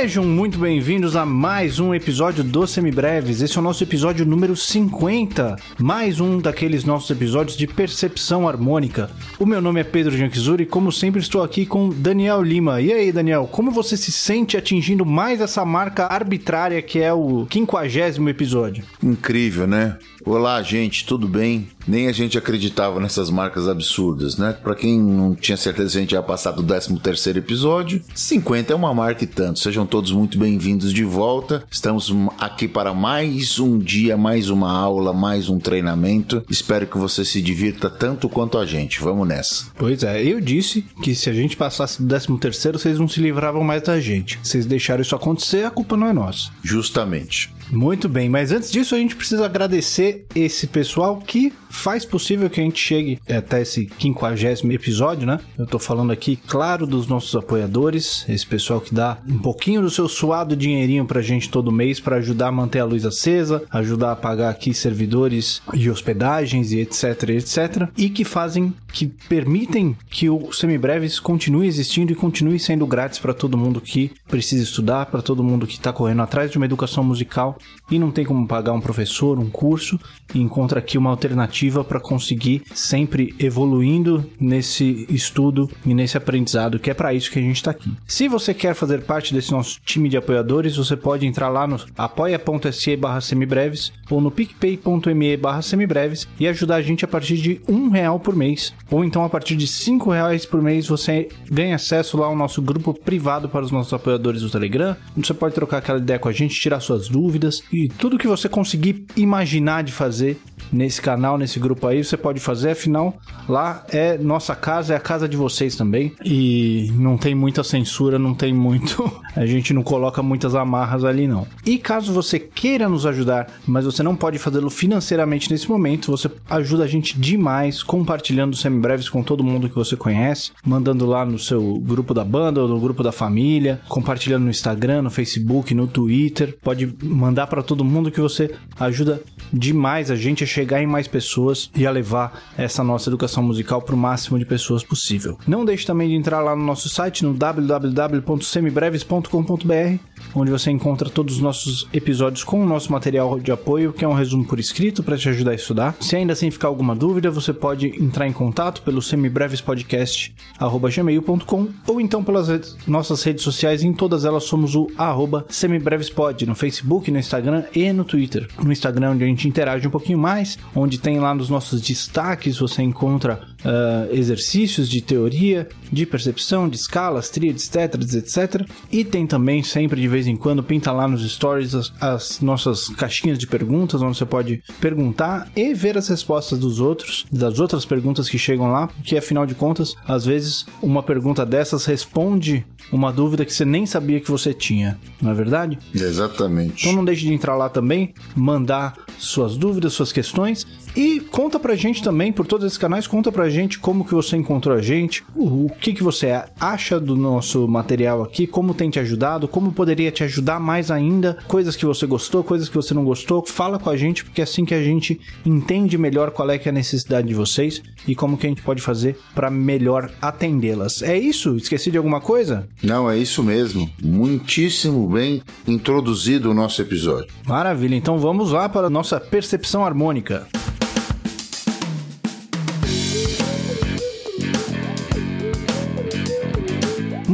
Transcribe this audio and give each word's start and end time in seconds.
Sejam 0.00 0.24
muito 0.24 0.60
bem-vindos 0.60 1.16
a 1.16 1.26
mais 1.26 1.80
um 1.80 1.92
episódio 1.92 2.44
do 2.44 2.68
Semibreves. 2.68 3.42
Esse 3.42 3.56
é 3.56 3.60
o 3.60 3.64
nosso 3.64 3.82
episódio 3.82 4.24
número 4.24 4.54
50. 4.54 5.56
Mais 5.76 6.20
um 6.20 6.38
daqueles 6.38 6.84
nossos 6.84 7.10
episódios 7.10 7.56
de 7.56 7.66
percepção 7.66 8.46
harmônica. 8.46 9.10
O 9.40 9.44
meu 9.44 9.60
nome 9.60 9.80
é 9.80 9.84
Pedro 9.84 10.16
Janquizuri 10.16 10.62
e, 10.62 10.66
como 10.66 10.92
sempre, 10.92 11.20
estou 11.20 11.42
aqui 11.42 11.66
com 11.66 11.88
Daniel 11.88 12.40
Lima. 12.44 12.80
E 12.80 12.92
aí, 12.92 13.10
Daniel, 13.10 13.48
como 13.50 13.72
você 13.72 13.96
se 13.96 14.12
sente 14.12 14.56
atingindo 14.56 15.04
mais 15.04 15.40
essa 15.40 15.64
marca 15.64 16.06
arbitrária 16.06 16.80
que 16.80 17.00
é 17.00 17.12
o 17.12 17.44
quinquagésimo 17.50 18.28
episódio? 18.28 18.84
Incrível, 19.02 19.66
né? 19.66 19.98
Olá, 20.28 20.62
gente, 20.62 21.06
tudo 21.06 21.26
bem? 21.26 21.68
Nem 21.86 22.06
a 22.06 22.12
gente 22.12 22.36
acreditava 22.36 23.00
nessas 23.00 23.30
marcas 23.30 23.66
absurdas, 23.66 24.36
né? 24.36 24.52
Para 24.52 24.74
quem 24.74 25.00
não 25.00 25.34
tinha 25.34 25.56
certeza 25.56 25.88
se 25.88 25.96
a 25.96 26.00
gente 26.02 26.12
ia 26.12 26.22
passar 26.22 26.50
do 26.50 26.62
13 26.62 26.98
terceiro 26.98 27.38
episódio, 27.38 28.02
50 28.14 28.70
é 28.70 28.76
uma 28.76 28.92
marca 28.92 29.24
e 29.24 29.26
tanto. 29.26 29.58
Sejam 29.58 29.86
todos 29.86 30.12
muito 30.12 30.38
bem-vindos 30.38 30.92
de 30.92 31.02
volta. 31.02 31.64
Estamos 31.70 32.14
aqui 32.38 32.68
para 32.68 32.92
mais 32.92 33.58
um 33.58 33.78
dia, 33.78 34.18
mais 34.18 34.50
uma 34.50 34.70
aula, 34.70 35.14
mais 35.14 35.48
um 35.48 35.58
treinamento. 35.58 36.44
Espero 36.50 36.86
que 36.86 36.98
você 36.98 37.24
se 37.24 37.40
divirta 37.40 37.88
tanto 37.88 38.28
quanto 38.28 38.58
a 38.58 38.66
gente. 38.66 39.00
Vamos 39.00 39.26
nessa. 39.26 39.68
Pois 39.78 40.02
é, 40.02 40.22
eu 40.22 40.42
disse 40.42 40.84
que 41.02 41.14
se 41.14 41.30
a 41.30 41.32
gente 41.32 41.56
passasse 41.56 42.02
do 42.02 42.06
13 42.06 42.38
terceiro, 42.38 42.78
vocês 42.78 42.98
não 42.98 43.08
se 43.08 43.18
livravam 43.18 43.64
mais 43.64 43.82
da 43.82 43.98
gente. 43.98 44.38
Vocês 44.42 44.66
deixaram 44.66 45.00
isso 45.00 45.16
acontecer, 45.16 45.64
a 45.64 45.70
culpa 45.70 45.96
não 45.96 46.06
é 46.06 46.12
nossa. 46.12 46.50
Justamente. 46.62 47.50
Muito 47.70 48.08
bem, 48.08 48.28
mas 48.28 48.50
antes 48.50 48.70
disso 48.70 48.94
a 48.94 48.98
gente 48.98 49.14
precisa 49.14 49.44
agradecer 49.44 50.26
esse 50.34 50.66
pessoal 50.66 51.18
que 51.18 51.52
faz 51.70 52.04
possível 52.04 52.48
que 52.48 52.60
a 52.60 52.64
gente 52.64 52.80
chegue 52.80 53.20
até 53.28 53.62
esse 53.62 53.86
quinquagésimo 53.86 54.72
episódio, 54.72 55.26
né? 55.26 55.38
Eu 55.56 55.66
tô 55.66 55.78
falando 55.78 56.10
aqui, 56.10 56.36
claro, 56.36 56.86
dos 56.86 57.06
nossos 57.06 57.34
apoiadores, 57.36 58.24
esse 58.28 58.46
pessoal 58.46 58.80
que 58.80 58.94
dá 58.94 59.18
um 59.28 59.38
pouquinho 59.38 59.82
do 59.82 59.90
seu 59.90 60.08
suado 60.08 60.56
dinheirinho 60.56 61.04
pra 61.04 61.20
gente 61.20 61.50
todo 61.50 61.70
mês 61.70 62.00
para 62.00 62.16
ajudar 62.16 62.48
a 62.48 62.52
manter 62.52 62.80
a 62.80 62.84
luz 62.84 63.04
acesa, 63.04 63.62
ajudar 63.70 64.12
a 64.12 64.16
pagar 64.16 64.50
aqui 64.50 64.72
servidores 64.72 65.60
de 65.74 65.90
hospedagens 65.90 66.72
e 66.72 66.80
etc, 66.80 67.28
etc, 67.30 67.88
e 67.96 68.08
que 68.08 68.24
fazem, 68.24 68.72
que 68.92 69.06
permitem 69.06 69.96
que 70.10 70.28
o 70.30 70.52
Semibreves 70.52 71.20
continue 71.20 71.66
existindo 71.66 72.12
e 72.12 72.16
continue 72.16 72.58
sendo 72.58 72.86
grátis 72.86 73.18
para 73.18 73.34
todo 73.34 73.58
mundo 73.58 73.80
que 73.80 74.10
precisa 74.26 74.62
estudar, 74.62 75.06
para 75.06 75.22
todo 75.22 75.44
mundo 75.44 75.66
que 75.66 75.78
tá 75.78 75.92
correndo 75.92 76.22
atrás 76.22 76.50
de 76.50 76.56
uma 76.56 76.66
educação 76.66 77.04
musical 77.04 77.57
e 77.90 77.98
não 77.98 78.10
tem 78.10 78.24
como 78.24 78.46
pagar 78.46 78.72
um 78.72 78.80
professor, 78.80 79.38
um 79.38 79.50
curso, 79.50 79.98
e 80.34 80.40
encontra 80.40 80.78
aqui 80.78 80.98
uma 80.98 81.10
alternativa 81.10 81.82
para 81.82 82.00
conseguir 82.00 82.62
sempre 82.74 83.34
evoluindo 83.38 84.28
nesse 84.38 85.06
estudo 85.08 85.70
e 85.86 85.94
nesse 85.94 86.16
aprendizado, 86.16 86.78
que 86.78 86.90
é 86.90 86.94
para 86.94 87.14
isso 87.14 87.30
que 87.30 87.38
a 87.38 87.42
gente 87.42 87.56
está 87.56 87.70
aqui. 87.70 87.92
Se 88.06 88.28
você 88.28 88.52
quer 88.52 88.74
fazer 88.74 89.02
parte 89.02 89.32
desse 89.32 89.52
nosso 89.52 89.80
time 89.84 90.08
de 90.08 90.16
apoiadores, 90.16 90.76
você 90.76 90.96
pode 90.96 91.26
entrar 91.26 91.48
lá 91.48 91.66
no 91.66 91.78
apoia.se 91.96 92.96
barra 92.96 93.20
semibreves 93.20 93.92
ou 94.10 94.20
no 94.20 94.30
picpay.me 94.30 95.36
barra 95.36 95.62
semibreves 95.62 96.28
e 96.38 96.46
ajudar 96.46 96.76
a 96.76 96.82
gente 96.82 97.04
a 97.04 97.08
partir 97.08 97.36
de 97.36 97.60
um 97.68 97.88
real 97.88 98.20
por 98.20 98.34
mês. 98.34 98.74
Ou 98.90 99.04
então 99.04 99.24
a 99.24 99.28
partir 99.28 99.56
de 99.56 99.66
cinco 99.66 100.10
reais 100.10 100.44
por 100.44 100.60
mês 100.62 100.88
você 100.88 101.28
ganha 101.50 101.76
acesso 101.76 102.18
lá 102.18 102.26
ao 102.26 102.36
nosso 102.36 102.60
grupo 102.60 102.92
privado 102.92 103.48
para 103.48 103.64
os 103.64 103.70
nossos 103.70 103.92
apoiadores 103.92 104.42
do 104.42 104.50
Telegram. 104.50 104.96
Você 105.16 105.34
pode 105.34 105.54
trocar 105.54 105.78
aquela 105.78 105.98
ideia 105.98 106.18
com 106.18 106.28
a 106.28 106.32
gente, 106.32 106.58
tirar 106.58 106.80
suas 106.80 107.08
dúvidas 107.08 107.47
e 107.72 107.88
tudo 107.88 108.18
que 108.18 108.26
você 108.26 108.48
conseguir 108.48 109.06
imaginar 109.16 109.82
de 109.82 109.92
fazer 109.92 110.40
nesse 110.72 111.00
canal, 111.00 111.38
nesse 111.38 111.58
grupo 111.58 111.86
aí, 111.86 112.04
você 112.04 112.16
pode 112.16 112.40
fazer, 112.40 112.70
afinal, 112.70 113.16
lá 113.48 113.84
é 113.90 114.18
nossa 114.18 114.54
casa, 114.54 114.94
é 114.94 114.96
a 114.96 115.00
casa 115.00 115.28
de 115.28 115.36
vocês 115.36 115.76
também. 115.76 116.12
E 116.24 116.90
não 116.94 117.16
tem 117.16 117.34
muita 117.34 117.64
censura, 117.64 118.18
não 118.18 118.34
tem 118.34 118.52
muito. 118.52 119.10
A 119.36 119.46
gente 119.46 119.72
não 119.72 119.84
coloca 119.84 120.20
muitas 120.20 120.56
amarras 120.56 121.04
ali, 121.04 121.28
não. 121.28 121.46
E 121.64 121.78
caso 121.78 122.12
você 122.12 122.40
queira 122.40 122.88
nos 122.88 123.06
ajudar, 123.06 123.46
mas 123.66 123.84
você 123.84 124.02
não 124.02 124.16
pode 124.16 124.36
fazê-lo 124.36 124.68
financeiramente 124.68 125.50
nesse 125.50 125.68
momento, 125.68 126.10
você 126.10 126.28
ajuda 126.50 126.82
a 126.82 126.86
gente 126.88 127.18
demais 127.18 127.82
compartilhando 127.84 128.56
semibreves 128.56 129.08
com 129.08 129.22
todo 129.22 129.44
mundo 129.44 129.68
que 129.68 129.76
você 129.76 129.96
conhece, 129.96 130.50
mandando 130.64 131.06
lá 131.06 131.24
no 131.24 131.38
seu 131.38 131.78
grupo 131.78 132.12
da 132.12 132.24
banda 132.24 132.60
ou 132.60 132.68
no 132.68 132.80
grupo 132.80 133.02
da 133.02 133.12
família, 133.12 133.80
compartilhando 133.88 134.44
no 134.44 134.50
Instagram, 134.50 135.02
no 135.02 135.10
Facebook, 135.10 135.72
no 135.72 135.86
Twitter. 135.86 136.58
Pode 136.60 136.92
mandar 137.00 137.37
para 137.46 137.62
todo 137.62 137.84
mundo 137.84 138.10
que 138.10 138.20
você 138.20 138.54
ajuda 138.78 139.22
demais 139.52 140.10
a 140.10 140.16
gente 140.16 140.42
a 140.44 140.46
chegar 140.46 140.82
em 140.82 140.86
mais 140.86 141.08
pessoas 141.08 141.70
e 141.74 141.86
a 141.86 141.90
levar 141.90 142.42
essa 142.56 142.84
nossa 142.84 143.08
educação 143.08 143.42
musical 143.42 143.80
para 143.82 143.94
o 143.94 143.98
máximo 143.98 144.38
de 144.38 144.44
pessoas 144.44 144.82
possível. 144.82 145.38
Não 145.46 145.64
deixe 145.64 145.86
também 145.86 146.08
de 146.08 146.14
entrar 146.14 146.40
lá 146.40 146.54
no 146.54 146.64
nosso 146.64 146.88
site 146.88 147.24
no 147.24 147.34
www.semibreves.com.br, 147.34 149.98
onde 150.34 150.50
você 150.50 150.70
encontra 150.70 151.08
todos 151.08 151.36
os 151.36 151.40
nossos 151.40 151.88
episódios 151.92 152.44
com 152.44 152.62
o 152.62 152.66
nosso 152.66 152.92
material 152.92 153.40
de 153.40 153.50
apoio, 153.52 153.92
que 153.92 154.04
é 154.04 154.08
um 154.08 154.14
resumo 154.14 154.44
por 154.44 154.60
escrito 154.60 155.02
para 155.02 155.16
te 155.16 155.28
ajudar 155.28 155.52
a 155.52 155.54
estudar. 155.54 155.96
Se 156.00 156.16
ainda 156.16 156.32
assim 156.32 156.50
ficar 156.50 156.68
alguma 156.68 156.94
dúvida, 156.94 157.30
você 157.30 157.52
pode 157.52 157.88
entrar 158.02 158.26
em 158.26 158.32
contato 158.32 158.80
pelo 158.82 159.02
semibrevespodcast@gmail.com 159.02 161.68
ou 161.86 162.00
então 162.00 162.24
pelas 162.24 162.48
redes, 162.48 162.74
nossas 162.86 163.22
redes 163.22 163.42
sociais, 163.42 163.82
em 163.82 163.92
todas 163.92 164.24
elas 164.24 164.44
somos 164.44 164.74
o 164.74 164.88
arroba 164.96 165.44
semibrevespod, 165.48 166.46
no 166.46 166.54
Facebook, 166.54 167.10
no 167.10 167.18
Instagram 167.18 167.64
e 167.74 167.92
no 167.92 168.04
Twitter. 168.04 168.48
No 168.62 168.72
Instagram 168.72 169.10
onde 169.12 169.24
a 169.24 169.26
gente 169.26 169.48
interage 169.48 169.86
um 169.86 169.90
pouquinho 169.90 170.18
mais, 170.18 170.58
onde 170.74 170.98
tem 170.98 171.18
lá 171.18 171.34
nos 171.34 171.48
nossos 171.48 171.80
destaques 171.80 172.58
você 172.58 172.82
encontra 172.82 173.40
uh, 173.64 174.12
exercícios 174.14 174.88
de 174.88 175.00
teoria, 175.00 175.68
de 175.90 176.06
percepção, 176.06 176.68
de 176.68 176.76
escalas, 176.76 177.28
tríades, 177.30 177.68
tetras, 177.68 178.14
etc. 178.14 178.66
E 178.90 179.04
tem 179.04 179.26
também 179.26 179.62
sempre 179.62 180.00
de 180.00 180.08
vez 180.08 180.26
em 180.26 180.36
quando 180.36 180.62
pinta 180.62 180.92
lá 180.92 181.08
nos 181.08 181.28
stories 181.30 181.74
as, 181.74 181.92
as 182.00 182.40
nossas 182.40 182.88
caixinhas 182.88 183.38
de 183.38 183.46
perguntas, 183.46 184.02
onde 184.02 184.16
você 184.16 184.26
pode 184.26 184.62
perguntar 184.80 185.50
e 185.56 185.74
ver 185.74 185.96
as 185.96 186.08
respostas 186.08 186.58
dos 186.58 186.80
outros, 186.80 187.26
das 187.30 187.58
outras 187.58 187.84
perguntas 187.84 188.28
que 188.28 188.38
chegam 188.38 188.70
lá, 188.70 188.88
porque 188.88 189.16
afinal 189.16 189.46
de 189.46 189.54
contas, 189.54 189.94
às 190.06 190.24
vezes 190.24 190.66
uma 190.82 191.02
pergunta 191.02 191.44
dessas 191.44 191.84
responde 191.84 192.64
uma 192.90 193.12
dúvida 193.12 193.44
que 193.44 193.52
você 193.52 193.64
nem 193.64 193.84
sabia 193.86 194.20
que 194.20 194.30
você 194.30 194.54
tinha, 194.54 194.98
não 195.20 195.30
é 195.30 195.34
verdade? 195.34 195.78
Exatamente. 195.94 196.82
Então 196.82 196.92
não 196.92 197.04
deixe 197.04 197.26
de 197.26 197.32
entrar 197.32 197.56
lá 197.56 197.68
também, 197.68 198.14
mandar 198.34 198.94
suas 199.18 199.56
dúvidas, 199.56 199.92
suas 199.92 200.12
questões 200.12 200.66
e 200.98 201.20
conta 201.20 201.60
pra 201.60 201.76
gente 201.76 202.02
também, 202.02 202.32
por 202.32 202.44
todos 202.44 202.66
esses 202.66 202.76
canais, 202.76 203.06
conta 203.06 203.30
pra 203.30 203.48
gente 203.48 203.78
como 203.78 204.04
que 204.04 204.12
você 204.12 204.36
encontrou 204.36 204.76
a 204.76 204.82
gente, 204.82 205.22
o, 205.32 205.66
o 205.66 205.70
que 205.70 205.92
que 205.92 206.02
você 206.02 206.42
acha 206.58 206.98
do 206.98 207.14
nosso 207.14 207.68
material 207.68 208.20
aqui, 208.20 208.48
como 208.48 208.74
tem 208.74 208.90
te 208.90 208.98
ajudado, 208.98 209.46
como 209.46 209.70
poderia 209.70 210.10
te 210.10 210.24
ajudar 210.24 210.58
mais 210.58 210.90
ainda, 210.90 211.38
coisas 211.46 211.76
que 211.76 211.86
você 211.86 212.04
gostou, 212.04 212.42
coisas 212.42 212.68
que 212.68 212.74
você 212.74 212.94
não 212.94 213.04
gostou, 213.04 213.46
fala 213.46 213.78
com 213.78 213.88
a 213.88 213.96
gente, 213.96 214.24
porque 214.24 214.40
é 214.40 214.44
assim 214.44 214.64
que 214.64 214.74
a 214.74 214.82
gente 214.82 215.20
entende 215.46 215.96
melhor 215.96 216.32
qual 216.32 216.50
é 216.50 216.58
que 216.58 216.68
é 216.68 216.72
a 216.72 216.74
necessidade 216.74 217.28
de 217.28 217.34
vocês 217.34 217.80
e 218.04 218.16
como 218.16 218.36
que 218.36 218.46
a 218.46 218.48
gente 218.48 218.62
pode 218.62 218.82
fazer 218.82 219.16
para 219.36 219.52
melhor 219.52 220.10
atendê-las. 220.20 221.00
É 221.02 221.16
isso? 221.16 221.56
Esqueci 221.56 221.92
de 221.92 221.96
alguma 221.96 222.20
coisa? 222.20 222.66
Não, 222.82 223.08
é 223.08 223.16
isso 223.16 223.40
mesmo. 223.44 223.88
Muitíssimo 224.02 225.08
bem 225.08 225.44
introduzido 225.64 226.50
o 226.50 226.54
nosso 226.54 226.82
episódio. 226.82 227.28
Maravilha, 227.46 227.94
então 227.94 228.18
vamos 228.18 228.50
lá 228.50 228.68
para 228.68 228.88
a 228.88 228.90
nossa 228.90 229.20
percepção 229.20 229.86
harmônica. 229.86 230.44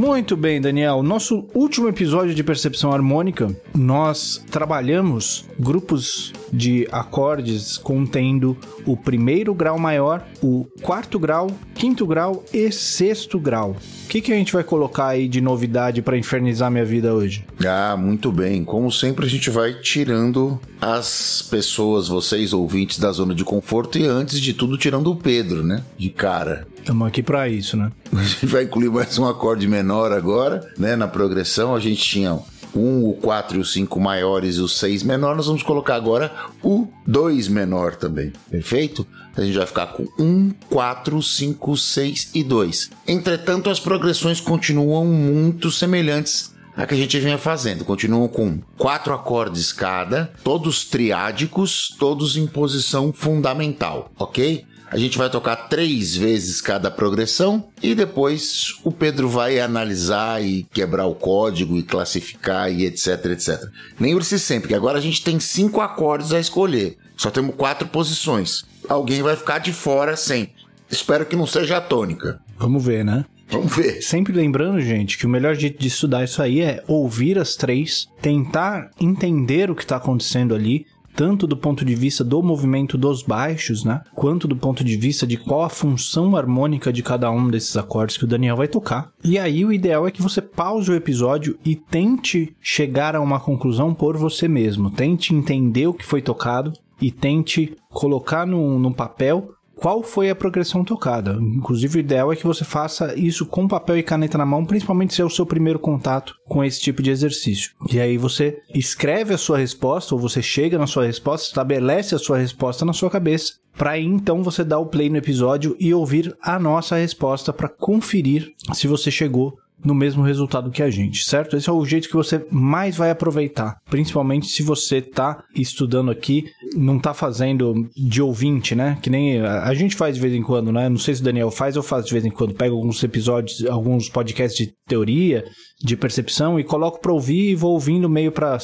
Muito 0.04 0.36
bem, 0.36 0.60
Daniel. 0.60 1.02
Nosso 1.02 1.46
último 1.54 1.88
episódio 1.88 2.34
de 2.34 2.44
percepção 2.44 2.92
harmônica, 2.92 3.56
nós 3.74 4.44
trabalhamos 4.50 5.46
grupos 5.58 6.30
de 6.52 6.86
acordes 6.92 7.78
contendo 7.78 8.54
o 8.84 8.98
primeiro 8.98 9.54
grau 9.54 9.78
maior, 9.78 10.22
o 10.42 10.66
quarto 10.82 11.18
grau, 11.18 11.50
quinto 11.74 12.06
grau 12.06 12.44
e 12.52 12.70
sexto 12.70 13.40
grau. 13.40 13.74
O 14.04 14.08
que, 14.08 14.20
que 14.20 14.30
a 14.30 14.36
gente 14.36 14.52
vai 14.52 14.62
colocar 14.62 15.06
aí 15.06 15.26
de 15.26 15.40
novidade 15.40 16.02
para 16.02 16.18
infernizar 16.18 16.70
minha 16.70 16.84
vida 16.84 17.14
hoje? 17.14 17.42
Ah, 17.66 17.96
muito 17.96 18.30
bem. 18.30 18.62
Como 18.62 18.92
sempre, 18.92 19.24
a 19.24 19.28
gente 19.28 19.48
vai 19.48 19.72
tirando 19.72 20.60
as 20.82 21.40
pessoas, 21.50 22.08
vocês 22.08 22.52
ouvintes 22.52 22.98
da 22.98 23.10
zona 23.10 23.34
de 23.34 23.42
conforto 23.42 23.98
e 23.98 24.06
antes 24.06 24.38
de 24.38 24.52
tudo 24.52 24.76
tirando 24.76 25.10
o 25.10 25.16
Pedro, 25.16 25.64
né? 25.64 25.82
De 25.96 26.10
cara. 26.10 26.66
Estamos 26.84 27.08
aqui 27.08 27.22
para 27.22 27.48
isso, 27.48 27.78
né? 27.78 27.90
A 28.14 28.22
gente 28.22 28.44
vai 28.44 28.64
incluir 28.64 28.90
mais 28.90 29.18
um 29.18 29.26
acorde 29.26 29.66
menor 29.66 30.12
agora, 30.12 30.70
né? 30.78 30.94
Na 30.94 31.08
progressão 31.08 31.74
a 31.74 31.80
gente 31.80 32.02
tinha 32.02 32.38
um, 32.76 33.08
o 33.08 33.14
4 33.14 33.56
e 33.56 33.60
o 33.60 33.64
5 33.64 33.98
maiores 33.98 34.56
e 34.56 34.60
o 34.60 34.68
6 34.68 35.02
menor, 35.02 35.34
nós 35.34 35.46
vamos 35.46 35.62
colocar 35.62 35.94
agora 35.94 36.30
o 36.62 36.86
2 37.06 37.48
menor 37.48 37.96
também, 37.96 38.34
perfeito? 38.50 39.06
A 39.34 39.40
gente 39.40 39.56
vai 39.56 39.66
ficar 39.66 39.86
com 39.86 40.06
1, 40.18 40.50
4, 40.68 41.22
5, 41.22 41.74
6 41.74 42.30
e 42.34 42.44
2. 42.44 42.90
Entretanto, 43.08 43.70
as 43.70 43.80
progressões 43.80 44.38
continuam 44.38 45.06
muito 45.06 45.70
semelhantes 45.70 46.52
a 46.76 46.86
que 46.86 46.92
a 46.92 46.98
gente 46.98 47.18
vinha 47.18 47.38
fazendo. 47.38 47.82
Continuam 47.84 48.28
com 48.28 48.58
quatro 48.76 49.14
acordes 49.14 49.72
cada, 49.72 50.34
todos 50.44 50.84
triádicos, 50.84 51.96
todos 51.98 52.36
em 52.36 52.46
posição 52.46 53.10
fundamental, 53.10 54.12
ok? 54.18 54.66
A 54.94 54.96
gente 54.96 55.18
vai 55.18 55.28
tocar 55.28 55.56
três 55.56 56.14
vezes 56.14 56.60
cada 56.60 56.88
progressão 56.88 57.66
e 57.82 57.96
depois 57.96 58.76
o 58.84 58.92
Pedro 58.92 59.28
vai 59.28 59.58
analisar 59.58 60.40
e 60.40 60.68
quebrar 60.72 61.06
o 61.06 61.16
código 61.16 61.76
e 61.76 61.82
classificar 61.82 62.70
e 62.70 62.86
etc, 62.86 63.26
etc. 63.32 63.64
Lembre-se 63.98 64.38
sempre 64.38 64.68
que 64.68 64.74
agora 64.74 64.96
a 64.96 65.00
gente 65.00 65.24
tem 65.24 65.40
cinco 65.40 65.80
acordes 65.80 66.32
a 66.32 66.38
escolher. 66.38 66.96
Só 67.16 67.28
temos 67.28 67.56
quatro 67.56 67.88
posições. 67.88 68.64
Alguém 68.88 69.20
vai 69.20 69.34
ficar 69.34 69.58
de 69.58 69.72
fora 69.72 70.16
sempre. 70.16 70.54
Espero 70.88 71.26
que 71.26 71.34
não 71.34 71.44
seja 71.44 71.78
a 71.78 71.80
tônica. 71.80 72.40
Vamos 72.56 72.84
ver, 72.84 73.04
né? 73.04 73.24
Vamos 73.48 73.74
ver. 73.74 74.00
Sempre 74.00 74.32
lembrando, 74.32 74.80
gente, 74.80 75.18
que 75.18 75.26
o 75.26 75.28
melhor 75.28 75.56
jeito 75.56 75.80
de 75.80 75.88
estudar 75.88 76.22
isso 76.22 76.40
aí 76.40 76.60
é 76.60 76.84
ouvir 76.86 77.36
as 77.36 77.56
três, 77.56 78.06
tentar 78.22 78.92
entender 79.00 79.72
o 79.72 79.74
que 79.74 79.82
está 79.82 79.96
acontecendo 79.96 80.54
ali, 80.54 80.86
tanto 81.14 81.46
do 81.46 81.56
ponto 81.56 81.84
de 81.84 81.94
vista 81.94 82.24
do 82.24 82.42
movimento 82.42 82.98
dos 82.98 83.22
baixos, 83.22 83.84
né? 83.84 84.02
Quanto 84.14 84.46
do 84.48 84.56
ponto 84.56 84.84
de 84.84 84.96
vista 84.96 85.26
de 85.26 85.36
qual 85.36 85.62
a 85.62 85.68
função 85.68 86.36
harmônica 86.36 86.92
de 86.92 87.02
cada 87.02 87.30
um 87.30 87.48
desses 87.48 87.76
acordes 87.76 88.16
que 88.16 88.24
o 88.24 88.28
Daniel 88.28 88.56
vai 88.56 88.68
tocar. 88.68 89.12
E 89.22 89.38
aí 89.38 89.64
o 89.64 89.72
ideal 89.72 90.06
é 90.06 90.10
que 90.10 90.22
você 90.22 90.42
pause 90.42 90.90
o 90.90 90.94
episódio 90.94 91.58
e 91.64 91.76
tente 91.76 92.54
chegar 92.60 93.16
a 93.16 93.20
uma 93.20 93.40
conclusão 93.40 93.94
por 93.94 94.16
você 94.16 94.48
mesmo. 94.48 94.90
Tente 94.90 95.34
entender 95.34 95.86
o 95.86 95.94
que 95.94 96.04
foi 96.04 96.20
tocado 96.20 96.72
e 97.00 97.10
tente 97.10 97.76
colocar 97.90 98.46
no, 98.46 98.78
no 98.78 98.92
papel 98.92 99.50
qual 99.76 100.02
foi 100.02 100.30
a 100.30 100.34
progressão 100.34 100.84
tocada. 100.84 101.38
Inclusive, 101.40 101.98
o 101.98 102.00
ideal 102.00 102.32
é 102.32 102.36
que 102.36 102.46
você 102.46 102.64
faça 102.64 103.18
isso 103.18 103.46
com 103.46 103.68
papel 103.68 103.98
e 103.98 104.02
caneta 104.02 104.38
na 104.38 104.46
mão, 104.46 104.64
principalmente 104.64 105.14
se 105.14 105.22
é 105.22 105.24
o 105.24 105.30
seu 105.30 105.44
primeiro 105.44 105.78
contato 105.78 106.34
com 106.48 106.64
esse 106.64 106.80
tipo 106.80 107.02
de 107.02 107.10
exercício. 107.10 107.72
E 107.90 108.00
aí 108.00 108.16
você 108.16 108.58
escreve 108.74 109.34
a 109.34 109.38
sua 109.38 109.58
resposta, 109.58 110.14
ou 110.14 110.20
você 110.20 110.40
chega 110.42 110.78
na 110.78 110.86
sua 110.86 111.06
resposta, 111.06 111.48
estabelece 111.48 112.14
a 112.14 112.18
sua 112.18 112.38
resposta 112.38 112.84
na 112.84 112.92
sua 112.92 113.10
cabeça, 113.10 113.54
para 113.76 113.98
então 113.98 114.42
você 114.42 114.62
dar 114.62 114.78
o 114.78 114.86
play 114.86 115.10
no 115.10 115.16
episódio 115.16 115.76
e 115.80 115.92
ouvir 115.92 116.34
a 116.40 116.58
nossa 116.58 116.96
resposta 116.96 117.52
para 117.52 117.68
conferir 117.68 118.52
se 118.72 118.86
você 118.86 119.10
chegou 119.10 119.58
no 119.84 119.94
mesmo 119.94 120.22
resultado 120.22 120.70
que 120.70 120.82
a 120.82 120.90
gente, 120.90 121.24
certo? 121.24 121.56
Esse 121.56 121.68
é 121.68 121.72
o 121.72 121.84
jeito 121.84 122.08
que 122.08 122.16
você 122.16 122.44
mais 122.50 122.96
vai 122.96 123.10
aproveitar, 123.10 123.76
principalmente 123.90 124.46
se 124.46 124.62
você 124.62 125.02
tá 125.02 125.42
estudando 125.54 126.10
aqui, 126.10 126.44
não 126.74 126.98
tá 126.98 127.12
fazendo 127.12 127.74
de 127.94 128.22
ouvinte, 128.22 128.74
né? 128.74 128.98
Que 129.02 129.10
nem 129.10 129.40
a 129.40 129.74
gente 129.74 129.94
faz 129.94 130.14
de 130.14 130.20
vez 130.20 130.32
em 130.34 130.42
quando, 130.42 130.72
né? 130.72 130.88
Não 130.88 130.96
sei 130.96 131.14
se 131.14 131.20
o 131.20 131.24
Daniel 131.24 131.50
faz 131.50 131.76
ou 131.76 131.82
faz 131.82 132.06
de 132.06 132.12
vez 132.12 132.24
em 132.24 132.30
quando, 132.30 132.54
pega 132.54 132.72
alguns 132.72 133.02
episódios, 133.02 133.64
alguns 133.66 134.08
podcasts 134.08 134.66
de 134.66 134.72
teoria, 134.86 135.44
de 135.82 135.96
percepção 135.96 136.58
e 136.58 136.64
coloco 136.64 137.00
para 137.00 137.12
ouvir 137.12 137.50
e 137.50 137.54
vou 137.54 137.72
ouvindo 137.72 138.08
meio 138.08 138.32
para 138.32 138.58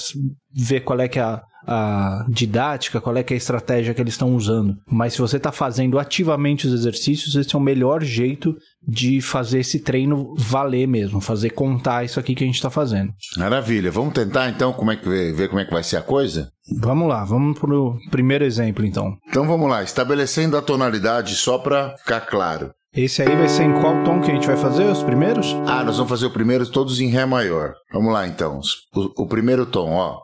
ver 0.53 0.81
qual 0.81 1.01
é 1.01 1.09
que 1.09 1.19
é 1.19 1.23
a 1.23 1.43
a 1.67 2.25
didática, 2.29 3.01
qual 3.01 3.17
é, 3.17 3.21
é 3.21 3.35
a 3.35 3.37
estratégia 3.37 3.95
que 3.95 4.01
eles 4.01 4.15
estão 4.15 4.35
usando. 4.35 4.77
Mas 4.91 5.15
se 5.15 5.21
você 5.21 5.37
está 5.37 5.53
fazendo 5.53 5.99
ativamente 5.99 6.67
os 6.67 6.73
exercícios, 6.73 7.35
esse 7.35 7.55
é 7.55 7.59
o 7.59 7.63
melhor 7.63 8.03
jeito 8.03 8.57
de 8.87 9.21
fazer 9.21 9.61
esse 9.61 9.81
treino 9.81 10.35
valer 10.37 10.87
mesmo, 10.87 11.21
fazer 11.21 11.51
contar 11.51 12.05
isso 12.05 12.19
aqui 12.19 12.35
que 12.35 12.45
a 12.45 12.47
gente 12.47 12.57
está 12.57 12.71
fazendo. 12.71 13.13
Maravilha. 13.37 13.91
Vamos 13.91 14.15
tentar 14.15 14.49
então 14.49 14.73
como 14.73 14.91
é 14.91 14.97
que 14.97 15.09
ver 15.09 15.49
como 15.49 15.61
é 15.61 15.65
que 15.65 15.73
vai 15.73 15.83
ser 15.83 15.99
a 15.99 16.03
coisa? 16.03 16.51
Vamos 16.81 17.09
lá, 17.09 17.25
vamos 17.25 17.59
para 17.59 17.75
o 17.75 17.99
primeiro 18.11 18.45
exemplo 18.45 18.85
então. 18.85 19.17
Então 19.29 19.47
vamos 19.47 19.69
lá, 19.69 19.83
estabelecendo 19.83 20.57
a 20.57 20.63
tonalidade 20.63 21.35
só 21.35 21.59
para 21.59 21.97
ficar 21.99 22.21
claro. 22.21 22.71
Esse 22.93 23.23
aí 23.23 23.37
vai 23.37 23.49
ser 23.49 23.65
em 23.65 23.73
qual 23.81 24.03
tom 24.03 24.21
que 24.21 24.31
a 24.31 24.35
gente 24.35 24.47
vai 24.47 24.57
fazer 24.57 24.85
os 24.85 25.03
primeiros? 25.03 25.55
Ah, 25.65 25.85
nós 25.85 25.97
vamos 25.97 26.11
fazer 26.11 26.27
o 26.27 26.33
primeiro 26.33 26.67
todos 26.67 27.01
em 27.01 27.09
Ré 27.09 27.25
maior. 27.25 27.75
Vamos 27.93 28.13
lá 28.13 28.27
então. 28.27 28.61
O, 28.93 29.23
o 29.23 29.29
primeiro 29.29 29.65
tom, 29.65 29.93
ó 29.93 30.19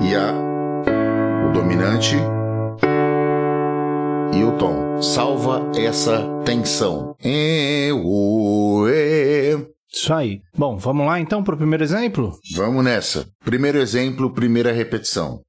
e 0.00 0.14
a, 0.14 0.32
o 1.48 1.52
dominante 1.52 2.16
e 4.34 4.44
o 4.44 4.52
tom. 4.56 5.00
Salva 5.02 5.70
essa 5.76 6.22
tensão. 6.44 7.14
O. 8.04 8.84
Isso 9.90 10.12
aí. 10.12 10.42
Bom, 10.56 10.76
vamos 10.76 11.06
lá 11.06 11.18
então 11.18 11.42
para 11.42 11.54
o 11.54 11.58
primeiro 11.58 11.82
exemplo? 11.82 12.38
Vamos 12.54 12.84
nessa. 12.84 13.26
Primeiro 13.44 13.78
exemplo, 13.78 14.32
primeira 14.32 14.72
repetição. 14.72 15.40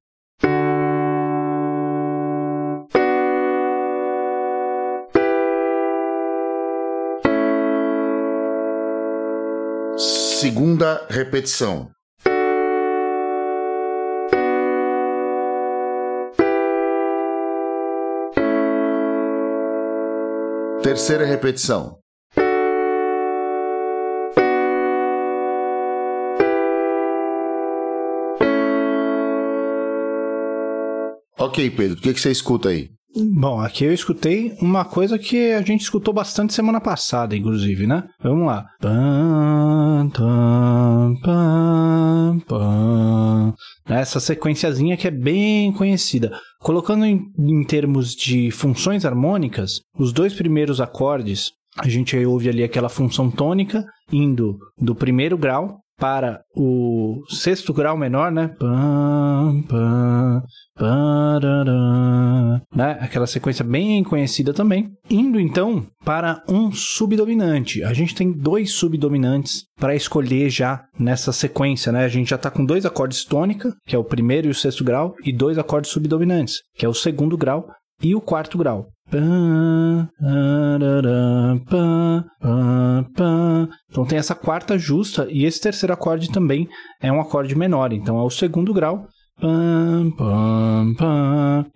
Segunda 10.40 11.06
repetição. 11.10 11.90
Terceira 20.82 21.26
repetição. 21.26 21.98
Ok, 31.38 31.70
Pedro, 31.70 31.98
o 31.98 32.00
que, 32.00 32.14
que 32.14 32.20
você 32.20 32.30
escuta 32.30 32.70
aí? 32.70 32.90
Bom, 33.16 33.60
aqui 33.60 33.84
eu 33.84 33.92
escutei 33.92 34.56
uma 34.60 34.84
coisa 34.84 35.18
que 35.18 35.52
a 35.52 35.62
gente 35.62 35.80
escutou 35.80 36.14
bastante 36.14 36.54
semana 36.54 36.80
passada, 36.80 37.36
inclusive, 37.36 37.84
né? 37.84 38.04
Vamos 38.22 38.46
lá. 38.46 38.66
Essa 43.88 44.20
sequenciazinha 44.20 44.96
que 44.96 45.08
é 45.08 45.10
bem 45.10 45.72
conhecida. 45.72 46.30
Colocando 46.60 47.04
em, 47.04 47.20
em 47.36 47.64
termos 47.64 48.14
de 48.14 48.52
funções 48.52 49.04
harmônicas, 49.04 49.80
os 49.98 50.12
dois 50.12 50.32
primeiros 50.32 50.80
acordes, 50.80 51.50
a 51.78 51.88
gente 51.88 52.16
ouve 52.24 52.48
ali 52.48 52.62
aquela 52.62 52.88
função 52.88 53.28
tônica 53.28 53.84
indo 54.12 54.56
do 54.78 54.94
primeiro 54.94 55.36
grau 55.36 55.80
para 56.00 56.42
o 56.56 57.22
sexto 57.28 57.74
grau 57.74 57.96
menor, 57.96 58.32
né? 58.32 58.48
Pam, 58.58 59.62
pam, 59.68 60.42
né? 62.74 62.98
Aquela 63.00 63.26
sequência 63.26 63.62
bem 63.62 64.02
conhecida 64.02 64.54
também. 64.54 64.90
Indo 65.10 65.38
então 65.38 65.86
para 66.02 66.42
um 66.48 66.72
subdominante. 66.72 67.84
A 67.84 67.92
gente 67.92 68.14
tem 68.14 68.32
dois 68.32 68.72
subdominantes 68.72 69.64
para 69.78 69.94
escolher 69.94 70.48
já 70.48 70.82
nessa 70.98 71.32
sequência, 71.32 71.92
né? 71.92 72.04
A 72.04 72.08
gente 72.08 72.30
já 72.30 72.36
está 72.36 72.50
com 72.50 72.64
dois 72.64 72.86
acordes 72.86 73.24
tônica, 73.24 73.74
que 73.86 73.94
é 73.94 73.98
o 73.98 74.04
primeiro 74.04 74.48
e 74.48 74.50
o 74.50 74.54
sexto 74.54 74.82
grau, 74.82 75.14
e 75.22 75.32
dois 75.32 75.58
acordes 75.58 75.90
subdominantes, 75.90 76.62
que 76.76 76.86
é 76.86 76.88
o 76.88 76.94
segundo 76.94 77.36
grau 77.36 77.68
e 78.02 78.14
o 78.14 78.20
quarto 78.20 78.56
grau. 78.56 78.88
Então 83.90 84.04
tem 84.06 84.18
essa 84.18 84.34
quarta 84.34 84.78
justa 84.78 85.26
e 85.30 85.44
esse 85.44 85.60
terceiro 85.60 85.92
acorde 85.92 86.30
também 86.30 86.68
é 87.00 87.10
um 87.10 87.20
acorde 87.20 87.56
menor, 87.56 87.92
então 87.92 88.18
é 88.18 88.22
o 88.22 88.30
segundo 88.30 88.72
grau. 88.72 89.06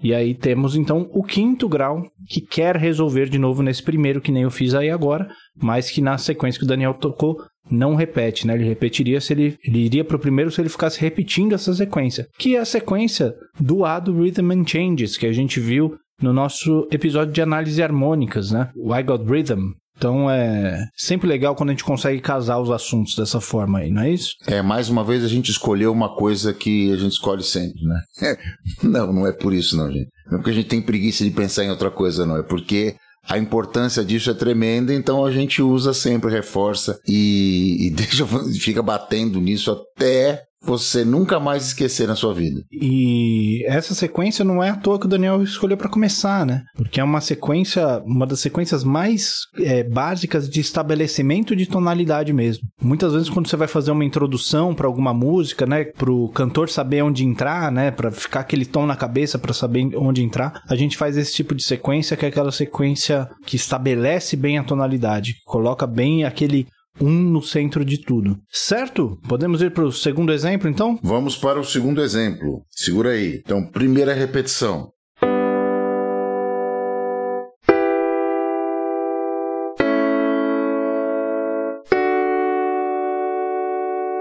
E 0.02 0.14
aí 0.14 0.34
temos 0.34 0.76
então 0.76 1.08
o 1.12 1.22
quinto 1.24 1.68
grau 1.68 2.02
que 2.28 2.40
quer 2.40 2.76
resolver 2.76 3.28
de 3.28 3.38
novo 3.38 3.62
nesse 3.62 3.82
primeiro 3.82 4.20
que 4.20 4.30
nem 4.30 4.42
eu 4.42 4.50
fiz 4.50 4.74
aí 4.74 4.90
agora, 4.90 5.26
mas 5.56 5.90
que 5.90 6.02
na 6.02 6.18
sequência 6.18 6.58
que 6.58 6.66
o 6.66 6.68
Daniel 6.68 6.94
tocou 6.94 7.38
não 7.70 7.94
repete, 7.94 8.46
né? 8.46 8.54
Ele 8.54 8.64
repetiria 8.64 9.18
se 9.20 9.32
ele, 9.32 9.56
ele 9.64 9.78
iria 9.78 10.04
para 10.04 10.16
o 10.16 10.20
primeiro 10.20 10.50
se 10.50 10.60
ele 10.60 10.68
ficasse 10.68 11.00
repetindo 11.00 11.54
essa 11.54 11.72
sequência, 11.72 12.26
que 12.38 12.54
é 12.54 12.58
a 12.60 12.64
sequência 12.66 13.34
do 13.58 13.86
A 13.86 13.98
do 13.98 14.22
Rhythm 14.22 14.52
and 14.52 14.66
Changes 14.66 15.16
que 15.16 15.26
a 15.26 15.32
gente 15.32 15.58
viu 15.58 15.96
no 16.20 16.32
nosso 16.32 16.86
episódio 16.90 17.32
de 17.32 17.42
análise 17.42 17.82
harmônicas, 17.82 18.50
né? 18.50 18.70
I 18.76 19.02
Got 19.02 19.24
Rhythm. 19.24 19.72
Então 19.96 20.28
é 20.28 20.88
sempre 20.96 21.28
legal 21.28 21.54
quando 21.54 21.70
a 21.70 21.72
gente 21.72 21.84
consegue 21.84 22.20
casar 22.20 22.58
os 22.58 22.70
assuntos 22.70 23.14
dessa 23.14 23.40
forma 23.40 23.78
aí, 23.78 23.90
não 23.90 24.02
é 24.02 24.10
isso? 24.10 24.34
É, 24.46 24.60
mais 24.60 24.88
uma 24.88 25.04
vez 25.04 25.24
a 25.24 25.28
gente 25.28 25.50
escolheu 25.50 25.92
uma 25.92 26.16
coisa 26.16 26.52
que 26.52 26.92
a 26.92 26.96
gente 26.96 27.12
escolhe 27.12 27.44
sempre, 27.44 27.80
né? 27.84 28.36
não, 28.82 29.12
não 29.12 29.26
é 29.26 29.32
por 29.32 29.52
isso 29.52 29.76
não, 29.76 29.90
gente. 29.90 30.08
Não 30.26 30.34
é 30.34 30.36
porque 30.38 30.50
a 30.50 30.54
gente 30.54 30.68
tem 30.68 30.82
preguiça 30.82 31.22
de 31.22 31.30
pensar 31.30 31.64
em 31.64 31.70
outra 31.70 31.90
coisa, 31.90 32.26
não. 32.26 32.36
É 32.36 32.42
porque 32.42 32.96
a 33.28 33.38
importância 33.38 34.04
disso 34.04 34.30
é 34.30 34.34
tremenda, 34.34 34.92
então 34.92 35.24
a 35.24 35.30
gente 35.30 35.62
usa 35.62 35.94
sempre, 35.94 36.30
reforça 36.30 36.98
e, 37.06 37.86
e 37.86 37.90
deixa, 37.94 38.26
fica 38.60 38.82
batendo 38.82 39.40
nisso 39.40 39.70
até 39.70 40.42
você 40.64 41.04
nunca 41.04 41.38
mais 41.38 41.66
esquecer 41.66 42.06
na 42.06 42.16
sua 42.16 42.34
vida. 42.34 42.62
E 42.72 43.64
essa 43.66 43.94
sequência 43.94 44.44
não 44.44 44.62
é 44.62 44.70
à 44.70 44.76
toa 44.76 44.98
que 44.98 45.06
o 45.06 45.08
Daniel 45.08 45.42
escolheu 45.42 45.76
para 45.76 45.88
começar, 45.88 46.44
né? 46.46 46.62
Porque 46.76 47.00
é 47.00 47.04
uma 47.04 47.20
sequência, 47.20 48.02
uma 48.04 48.26
das 48.26 48.40
sequências 48.40 48.84
mais 48.84 49.42
é, 49.58 49.82
básicas 49.82 50.48
de 50.48 50.60
estabelecimento 50.60 51.54
de 51.54 51.66
tonalidade 51.66 52.32
mesmo. 52.32 52.64
Muitas 52.82 53.12
vezes 53.12 53.28
quando 53.28 53.48
você 53.48 53.56
vai 53.56 53.68
fazer 53.68 53.90
uma 53.90 54.04
introdução 54.04 54.74
para 54.74 54.86
alguma 54.86 55.12
música, 55.12 55.66
né, 55.66 55.84
pro 55.84 56.28
cantor 56.28 56.68
saber 56.68 57.02
onde 57.02 57.24
entrar, 57.24 57.70
né, 57.70 57.90
para 57.90 58.10
ficar 58.10 58.40
aquele 58.40 58.64
tom 58.64 58.86
na 58.86 58.96
cabeça 58.96 59.38
para 59.38 59.52
saber 59.52 59.90
onde 59.96 60.22
entrar, 60.22 60.62
a 60.68 60.76
gente 60.76 60.96
faz 60.96 61.16
esse 61.16 61.34
tipo 61.34 61.54
de 61.54 61.62
sequência 61.62 62.16
que 62.16 62.24
é 62.24 62.28
aquela 62.28 62.52
sequência 62.52 63.28
que 63.46 63.56
estabelece 63.56 64.36
bem 64.36 64.58
a 64.58 64.64
tonalidade, 64.64 65.36
coloca 65.44 65.86
bem 65.86 66.24
aquele 66.24 66.66
um 67.00 67.10
no 67.10 67.42
centro 67.42 67.84
de 67.84 67.98
tudo. 67.98 68.38
Certo? 68.50 69.18
Podemos 69.28 69.62
ir 69.62 69.72
para 69.72 69.84
o 69.84 69.92
segundo 69.92 70.32
exemplo, 70.32 70.68
então? 70.68 70.98
Vamos 71.02 71.36
para 71.36 71.60
o 71.60 71.64
segundo 71.64 72.00
exemplo. 72.02 72.62
Segura 72.70 73.10
aí. 73.10 73.40
Então, 73.44 73.66
primeira 73.66 74.14
repetição. 74.14 74.90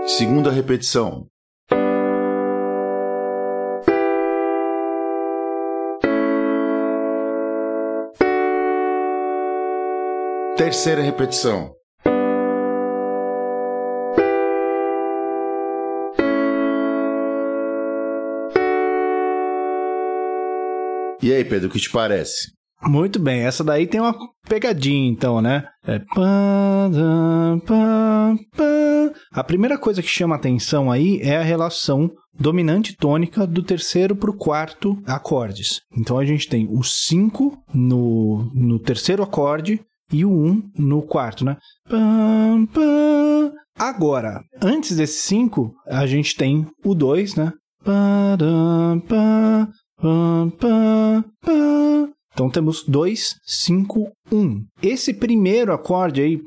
Segunda 0.06 0.52
repetição. 0.52 1.28
Terceira 10.56 11.02
repetição. 11.02 11.74
E 21.24 21.32
aí, 21.32 21.46
Pedro, 21.46 21.70
o 21.70 21.72
que 21.72 21.80
te 21.80 21.90
parece? 21.90 22.52
Muito 22.82 23.18
bem, 23.18 23.44
essa 23.44 23.64
daí 23.64 23.88
tem 23.88 24.02
uma 24.02 24.14
pegadinha, 24.46 25.10
então, 25.10 25.42
né? 25.42 25.64
É... 25.88 26.02
A 29.32 29.42
primeira 29.42 29.78
coisa 29.78 30.02
que 30.02 30.10
chama 30.10 30.36
atenção 30.36 30.92
aí 30.92 31.22
é 31.22 31.38
a 31.38 31.42
relação 31.42 32.12
dominante 32.38 32.94
tônica 32.98 33.48
do 33.48 33.64
terceiro 33.64 34.18
para 34.18 34.30
o 34.30 34.36
quarto 34.36 35.02
acordes. 35.06 35.80
Então 35.98 36.20
a 36.20 36.26
gente 36.26 36.50
tem 36.50 36.68
o 36.70 36.84
5 36.84 37.58
no, 37.74 38.52
no 38.54 38.78
terceiro 38.78 39.24
acorde 39.24 39.80
e 40.12 40.26
o 40.26 40.30
1 40.30 40.46
um 40.46 40.62
no 40.78 41.02
quarto, 41.02 41.46
né? 41.46 41.56
Agora, 43.80 44.42
antes 44.62 44.98
desse 44.98 45.22
5, 45.22 45.74
a 45.88 46.06
gente 46.06 46.36
tem 46.36 46.68
o 46.84 46.94
2, 46.94 47.36
né? 47.36 47.54
Então 52.34 52.50
temos 52.50 52.84
2, 52.88 53.36
5, 53.46 54.12
1. 54.32 54.66
Esse 54.82 55.14
primeiro 55.14 55.72
acorde 55.72 56.22
aí, 56.22 56.42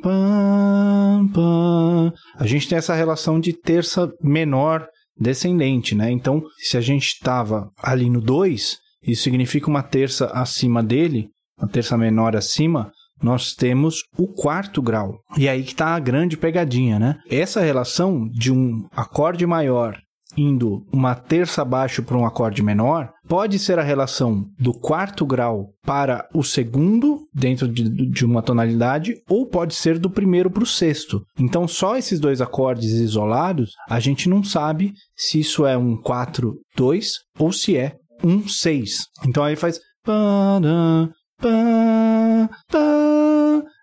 a 2.39 2.47
gente 2.47 2.69
tem 2.69 2.77
essa 2.77 2.95
relação 2.95 3.39
de 3.39 3.53
terça 3.53 4.13
menor 4.21 4.87
descendente, 5.19 5.95
né? 5.95 6.11
Então, 6.11 6.43
se 6.59 6.77
a 6.77 6.81
gente 6.81 7.07
estava 7.07 7.71
ali 7.83 8.11
no 8.11 8.21
2, 8.21 8.77
isso 9.07 9.23
significa 9.23 9.69
uma 9.69 9.83
terça 9.83 10.27
acima 10.27 10.83
dele, 10.83 11.29
uma 11.59 11.69
terça 11.69 11.97
menor 11.97 12.37
acima, 12.37 12.91
nós 13.23 13.55
temos 13.55 14.03
o 14.19 14.27
quarto 14.27 14.83
grau. 14.83 15.21
E 15.39 15.49
aí 15.49 15.63
que 15.63 15.73
está 15.73 15.95
a 15.95 16.01
grande 16.01 16.37
pegadinha, 16.37 16.99
né? 16.99 17.17
Essa 17.31 17.61
relação 17.61 18.29
de 18.29 18.53
um 18.53 18.87
acorde 18.93 19.47
maior 19.47 19.97
indo 20.37 20.85
uma 20.93 21.15
terça 21.15 21.63
abaixo 21.63 22.03
para 22.03 22.19
um 22.19 22.27
acorde 22.27 22.63
menor, 22.63 23.11
pode 23.29 23.59
ser 23.59 23.79
a 23.79 23.83
relação 23.83 24.47
do 24.59 24.73
quarto 24.73 25.27
grau 25.27 25.71
para 25.85 26.29
o 26.33 26.43
segundo, 26.43 27.21
dentro 27.35 27.69
de, 27.69 27.89
de 28.11 28.25
uma 28.25 28.43
tonalidade, 28.43 29.15
ou 29.29 29.47
pode 29.47 29.75
ser 29.75 29.99
do 29.99 30.11
primeiro 30.11 30.51
para 30.51 30.63
o 30.63 30.67
sexto. 30.67 31.23
Então, 31.39 31.67
só 31.69 31.97
esses 31.97 32.19
dois 32.19 32.41
acordes 32.41 32.93
isolados, 32.93 33.73
a 33.89 34.01
gente 34.01 34.29
não 34.29 34.43
sabe 34.43 34.93
se 35.17 35.41
isso 35.41 35.67
é 35.67 35.77
um 35.77 35.97
4, 35.97 36.55
2 36.77 37.13
ou 37.39 37.53
se 37.53 37.77
é 37.77 37.97
um 38.25 38.47
6. 38.49 39.07
Então, 39.27 39.45
aí 39.45 39.57
faz. 39.57 39.81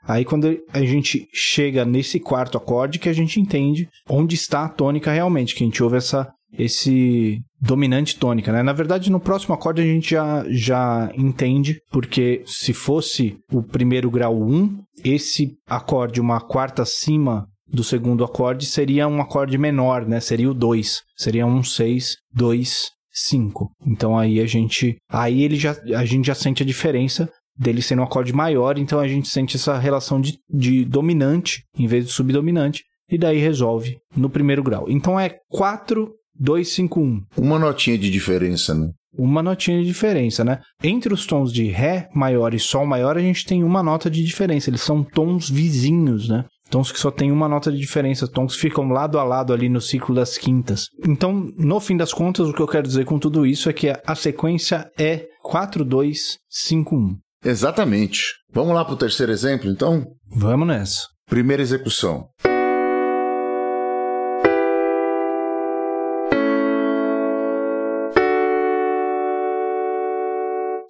Aí 0.05 0.25
quando 0.25 0.57
a 0.73 0.79
gente 0.81 1.27
chega 1.33 1.85
nesse 1.85 2.19
quarto 2.19 2.57
acorde 2.57 2.99
que 2.99 3.07
a 3.07 3.13
gente 3.13 3.39
entende 3.39 3.87
onde 4.09 4.35
está 4.35 4.65
a 4.65 4.69
tônica 4.69 5.11
realmente, 5.11 5.55
que 5.55 5.63
a 5.63 5.67
gente 5.67 5.81
ouve 5.81 5.97
essa 5.97 6.29
esse 6.57 7.39
dominante 7.63 8.19
tônica, 8.19 8.51
né? 8.51 8.61
Na 8.61 8.73
verdade, 8.73 9.09
no 9.09 9.19
próximo 9.19 9.55
acorde 9.55 9.81
a 9.81 9.85
gente 9.85 10.11
já, 10.11 10.43
já 10.49 11.09
entende, 11.15 11.79
porque 11.89 12.43
se 12.45 12.73
fosse 12.73 13.37
o 13.51 13.63
primeiro 13.63 14.11
grau 14.11 14.37
1, 14.37 14.81
esse 15.03 15.53
acorde, 15.67 16.19
uma 16.19 16.41
quarta 16.41 16.81
acima 16.81 17.47
do 17.65 17.83
segundo 17.83 18.23
acorde, 18.23 18.65
seria 18.65 19.07
um 19.07 19.21
acorde 19.21 19.57
menor, 19.57 20.05
né? 20.05 20.19
Seria 20.19 20.51
o 20.51 20.53
2. 20.53 21.01
Seria 21.17 21.45
um 21.45 21.63
6, 21.63 22.17
2, 22.35 22.89
5. 23.11 23.69
Então 23.87 24.17
aí 24.17 24.41
a 24.41 24.45
gente. 24.45 24.97
Aí 25.09 25.41
ele 25.41 25.55
já, 25.55 25.75
a 25.95 26.05
gente 26.05 26.27
já 26.27 26.35
sente 26.35 26.63
a 26.63 26.65
diferença 26.65 27.29
dele 27.57 27.81
sendo 27.81 28.01
um 28.01 28.05
acorde 28.05 28.33
maior, 28.33 28.77
então 28.77 28.99
a 28.99 29.07
gente 29.07 29.27
sente 29.29 29.55
essa 29.55 29.77
relação 29.77 30.19
de, 30.19 30.37
de 30.49 30.83
dominante 30.83 31.63
em 31.77 31.85
vez 31.85 32.05
de 32.05 32.11
subdominante, 32.11 32.83
e 33.09 33.17
daí 33.17 33.37
resolve 33.37 33.97
no 34.15 34.29
primeiro 34.29 34.63
grau. 34.63 34.85
Então 34.89 35.19
é 35.19 35.37
4 35.49 36.11
251. 36.39 37.23
Uma 37.37 37.59
notinha 37.59 37.97
de 37.97 38.09
diferença, 38.09 38.73
né? 38.73 38.89
Uma 39.15 39.43
notinha 39.43 39.79
de 39.79 39.85
diferença, 39.85 40.43
né? 40.43 40.59
Entre 40.83 41.13
os 41.13 41.25
tons 41.25 41.53
de 41.53 41.67
Ré 41.67 42.09
maior 42.15 42.53
e 42.53 42.59
Sol 42.59 42.85
maior, 42.85 43.15
a 43.15 43.21
gente 43.21 43.45
tem 43.45 43.63
uma 43.63 43.83
nota 43.83 44.09
de 44.09 44.23
diferença. 44.23 44.69
Eles 44.69 44.81
são 44.81 45.03
tons 45.03 45.49
vizinhos, 45.49 46.27
né? 46.27 46.45
Tons 46.69 46.91
que 46.91 46.99
só 46.99 47.11
tem 47.11 47.31
uma 47.31 47.47
nota 47.47 47.71
de 47.71 47.77
diferença, 47.77 48.27
tons 48.27 48.55
que 48.55 48.61
ficam 48.61 48.89
lado 48.89 49.19
a 49.19 49.23
lado 49.23 49.53
ali 49.53 49.69
no 49.69 49.79
ciclo 49.79 50.15
das 50.15 50.39
quintas. 50.39 50.87
Então, 51.07 51.47
no 51.55 51.79
fim 51.79 51.95
das 51.95 52.11
contas, 52.11 52.47
o 52.47 52.53
que 52.53 52.61
eu 52.61 52.67
quero 52.67 52.87
dizer 52.87 53.05
com 53.05 53.19
tudo 53.19 53.45
isso 53.45 53.69
é 53.69 53.73
que 53.73 53.93
a 54.05 54.15
sequência 54.15 54.89
é 54.97 55.27
4251. 55.43 57.17
Exatamente. 57.45 58.23
Vamos 58.51 58.73
lá 58.73 58.83
para 58.83 58.95
o 58.95 58.97
terceiro 58.97 59.31
exemplo, 59.31 59.69
então? 59.69 60.07
Vamos 60.35 60.67
nessa. 60.67 61.01
Primeira 61.27 61.61
execução. 61.61 62.27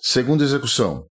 Segunda 0.05 0.43
execução. 0.43 1.05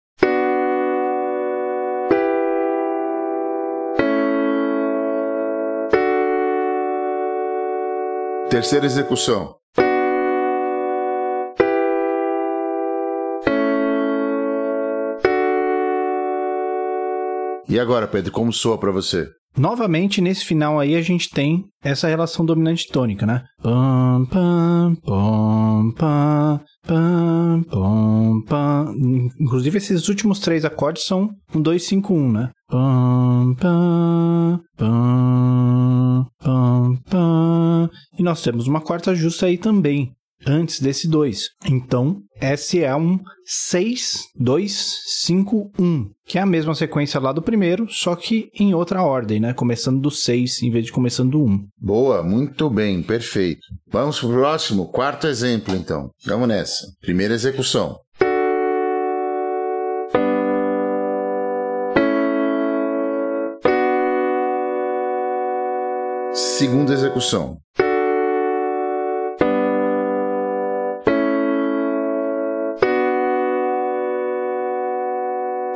Terceira 8.50 8.84
execução. 8.84 9.56
E 17.66 17.80
agora, 17.80 18.06
Pedro, 18.06 18.30
como 18.30 18.52
soa 18.52 18.78
para 18.78 18.92
você? 18.92 19.26
Novamente, 19.56 20.20
nesse 20.20 20.44
final 20.44 20.80
aí, 20.80 20.94
a 20.94 21.02
gente 21.02 21.28
tem 21.28 21.64
essa 21.84 22.08
relação 22.08 22.44
dominante 22.44 22.88
tônica, 22.88 23.26
né? 23.26 23.44
Pam, 23.62 24.26
pam, 24.30 24.94
pam, 25.04 25.92
pam, 25.96 26.60
pam, 26.86 27.62
pam, 27.68 28.42
pam. 28.48 28.94
Inclusive, 29.38 29.76
esses 29.76 30.08
últimos 30.08 30.38
três 30.38 30.64
acordes 30.64 31.04
são 31.04 31.28
um 31.54 31.60
2, 31.60 31.84
5, 31.84 32.14
1, 32.14 32.32
né? 32.32 32.50
Pam, 32.68 33.54
pam, 33.60 34.60
pam, 34.76 36.26
pam, 36.38 36.96
pam. 37.10 37.90
E 38.18 38.22
nós 38.22 38.42
temos 38.42 38.66
uma 38.66 38.80
quarta 38.80 39.14
justa 39.14 39.46
aí 39.46 39.58
também 39.58 40.12
antes 40.46 40.80
desse 40.80 41.08
2. 41.08 41.48
Então, 41.66 42.22
esse 42.40 42.82
é 42.82 42.94
um 42.94 43.18
6, 43.44 44.28
2, 44.36 45.02
5, 45.24 45.72
1, 45.78 46.10
que 46.26 46.38
é 46.38 46.40
a 46.40 46.46
mesma 46.46 46.74
sequência 46.74 47.20
lá 47.20 47.32
do 47.32 47.42
primeiro, 47.42 47.86
só 47.88 48.16
que 48.16 48.48
em 48.58 48.74
outra 48.74 49.02
ordem, 49.02 49.40
né? 49.40 49.52
Começando 49.52 50.00
do 50.00 50.10
6 50.10 50.62
em 50.62 50.70
vez 50.70 50.86
de 50.86 50.92
começando 50.92 51.32
do 51.32 51.44
1. 51.44 51.66
Boa, 51.78 52.22
muito 52.22 52.68
bem, 52.68 53.02
perfeito. 53.02 53.62
Vamos 53.90 54.18
pro 54.18 54.30
próximo, 54.30 54.88
quarto 54.88 55.26
exemplo, 55.26 55.74
então. 55.74 56.10
Vamos 56.24 56.48
nessa. 56.48 56.86
Primeira 57.00 57.34
execução. 57.34 57.98
Segunda 66.32 66.92
execução. 66.92 67.58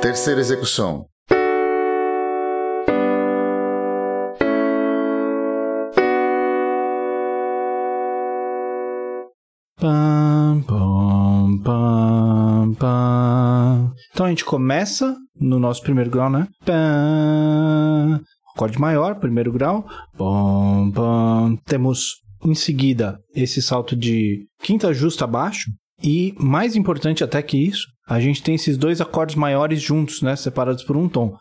Terceira 0.00 0.40
execução. 0.40 1.06
Pam, 9.80 10.62
pam, 11.62 12.74
pam. 12.74 13.92
Então 14.12 14.26
a 14.26 14.28
gente 14.28 14.44
começa 14.44 15.16
no 15.40 15.58
nosso 15.58 15.82
primeiro 15.82 16.10
grau, 16.10 16.30
né? 16.30 16.46
Pam, 16.64 18.20
acorde 18.54 18.78
maior, 18.78 19.18
primeiro 19.18 19.50
grau. 19.52 19.86
Pam. 20.16 21.56
Temos 21.64 22.16
em 22.44 22.54
seguida 22.54 23.18
esse 23.34 23.60
salto 23.62 23.96
de 23.96 24.46
quinta 24.62 24.92
justa 24.92 25.24
abaixo. 25.24 25.70
E 26.02 26.34
mais 26.38 26.76
importante 26.76 27.24
até 27.24 27.42
que 27.42 27.56
isso, 27.56 27.86
a 28.08 28.20
gente 28.20 28.42
tem 28.42 28.54
esses 28.54 28.76
dois 28.76 29.00
acordes 29.00 29.34
maiores 29.34 29.82
juntos, 29.82 30.22
né? 30.22 30.36
Separados 30.36 30.84
por 30.84 30.96
um 30.96 31.08
tom. 31.08 31.36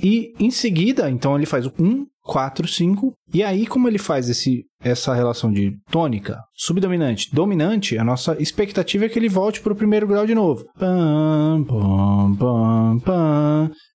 E 0.00 0.32
em 0.38 0.50
seguida, 0.50 1.10
então 1.10 1.36
ele 1.36 1.46
faz 1.46 1.66
o 1.66 1.72
1, 1.78 2.06
4, 2.22 2.68
5. 2.68 3.12
E 3.34 3.42
aí, 3.42 3.66
como 3.66 3.88
ele 3.88 3.98
faz 3.98 4.28
esse, 4.28 4.64
essa 4.80 5.14
relação 5.14 5.52
de 5.52 5.72
tônica, 5.90 6.38
subdominante, 6.54 7.28
dominante, 7.32 7.98
a 7.98 8.04
nossa 8.04 8.40
expectativa 8.40 9.06
é 9.06 9.08
que 9.08 9.18
ele 9.18 9.28
volte 9.28 9.60
para 9.60 9.72
o 9.72 9.76
primeiro 9.76 10.06
grau 10.06 10.26
de 10.26 10.34
novo. 10.34 10.64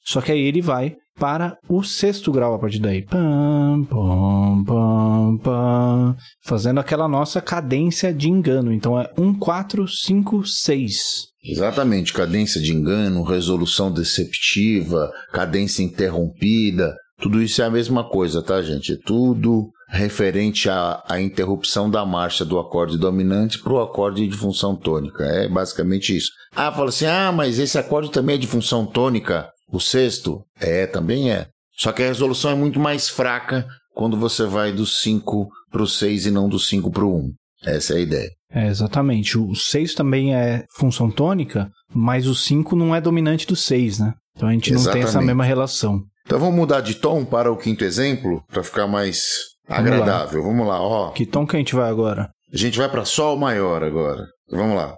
Só 0.03 0.22
que 0.22 0.31
aí 0.31 0.41
ele 0.41 0.62
vai 0.62 0.95
para 1.20 1.58
o 1.70 1.84
sexto 1.84 2.32
grau 2.32 2.53
a 2.53 2.60
partir 2.60 2.79
daí. 2.79 3.03
Pam, 3.03 3.84
pam, 3.89 4.63
pam, 4.65 5.38
pam, 5.43 6.15
fazendo 6.43 6.79
aquela 6.79 7.08
nossa 7.08 7.41
cadência 7.41 8.13
de 8.13 8.29
engano. 8.29 8.72
Então 8.72 9.00
é 9.00 9.10
1, 9.17 9.38
4, 9.39 9.88
5, 9.88 10.46
6. 10.46 11.34
Exatamente, 11.46 12.13
cadência 12.13 12.62
de 12.62 12.72
engano, 12.72 13.22
resolução 13.22 13.91
deceptiva, 13.91 15.12
cadência 15.34 15.84
interrompida, 15.84 16.96
tudo 17.24 17.41
isso 17.41 17.62
é 17.62 17.65
a 17.65 17.70
mesma 17.70 18.03
coisa, 18.03 18.43
tá, 18.43 18.62
gente? 18.62 18.93
É 18.93 18.98
tudo 18.98 19.70
referente 19.88 20.70
à, 20.70 21.01
à 21.08 21.22
interrupção 21.22 21.89
da 21.89 22.05
marcha 22.05 22.43
do 22.43 22.60
acorde 22.60 22.98
dominante 22.98 23.60
para 23.60 23.72
o 23.72 23.82
acorde 23.82 24.27
de 24.27 24.36
função 24.36 24.75
tônica. 24.75 25.24
É 25.24 25.48
basicamente 25.48 26.15
isso. 26.17 26.29
Ah, 26.53 26.72
fala 26.72 26.89
assim: 26.89 27.05
ah, 27.05 27.32
mas 27.32 27.60
esse 27.60 27.77
acorde 27.77 28.12
também 28.12 28.36
é 28.36 28.38
de 28.38 28.46
função 28.46 28.86
tônica, 28.86 29.48
o 29.73 29.79
sexto? 29.79 30.41
É, 30.59 30.85
também 30.85 31.31
é. 31.31 31.47
Só 31.75 31.91
que 31.91 32.03
a 32.03 32.07
resolução 32.07 32.51
é 32.51 32.55
muito 32.55 32.79
mais 32.79 33.09
fraca 33.09 33.65
quando 33.93 34.15
você 34.15 34.45
vai 34.45 34.71
do 34.71 34.85
5 34.85 35.49
para 35.71 35.81
o 35.81 35.87
6 35.87 36.27
e 36.27 36.31
não 36.31 36.47
do 36.47 36.59
5 36.59 36.91
para 36.91 37.03
o 37.03 37.17
1. 37.17 37.31
Essa 37.65 37.93
é 37.93 37.97
a 37.97 37.99
ideia. 37.99 38.29
É, 38.51 38.67
exatamente. 38.67 39.37
O 39.37 39.55
6 39.55 39.95
também 39.95 40.35
é 40.35 40.65
função 40.77 41.09
tônica, 41.09 41.69
mas 41.93 42.27
o 42.27 42.35
5 42.35 42.75
não 42.75 42.95
é 42.95 43.01
dominante 43.01 43.47
do 43.47 43.55
6, 43.55 43.99
né? 43.99 44.13
Então 44.35 44.47
a 44.47 44.51
gente 44.51 44.71
não 44.71 44.79
exatamente. 44.79 45.03
tem 45.03 45.09
essa 45.09 45.21
mesma 45.21 45.43
relação. 45.43 46.03
Então 46.25 46.39
vamos 46.39 46.55
mudar 46.55 46.81
de 46.81 46.95
tom 46.95 47.25
para 47.25 47.51
o 47.51 47.57
quinto 47.57 47.83
exemplo, 47.83 48.43
para 48.49 48.63
ficar 48.63 48.87
mais 48.87 49.23
vamos 49.67 49.79
agradável. 49.79 50.41
Lá. 50.41 50.47
Vamos 50.47 50.67
lá, 50.67 50.81
ó. 50.81 51.11
Que 51.11 51.25
tom 51.25 51.45
que 51.45 51.55
a 51.55 51.59
gente 51.59 51.75
vai 51.75 51.89
agora? 51.89 52.29
A 52.53 52.57
gente 52.57 52.77
vai 52.77 52.89
para 52.89 53.05
Sol 53.05 53.37
maior 53.37 53.83
agora. 53.83 54.27
Vamos 54.49 54.75
lá. 54.75 54.95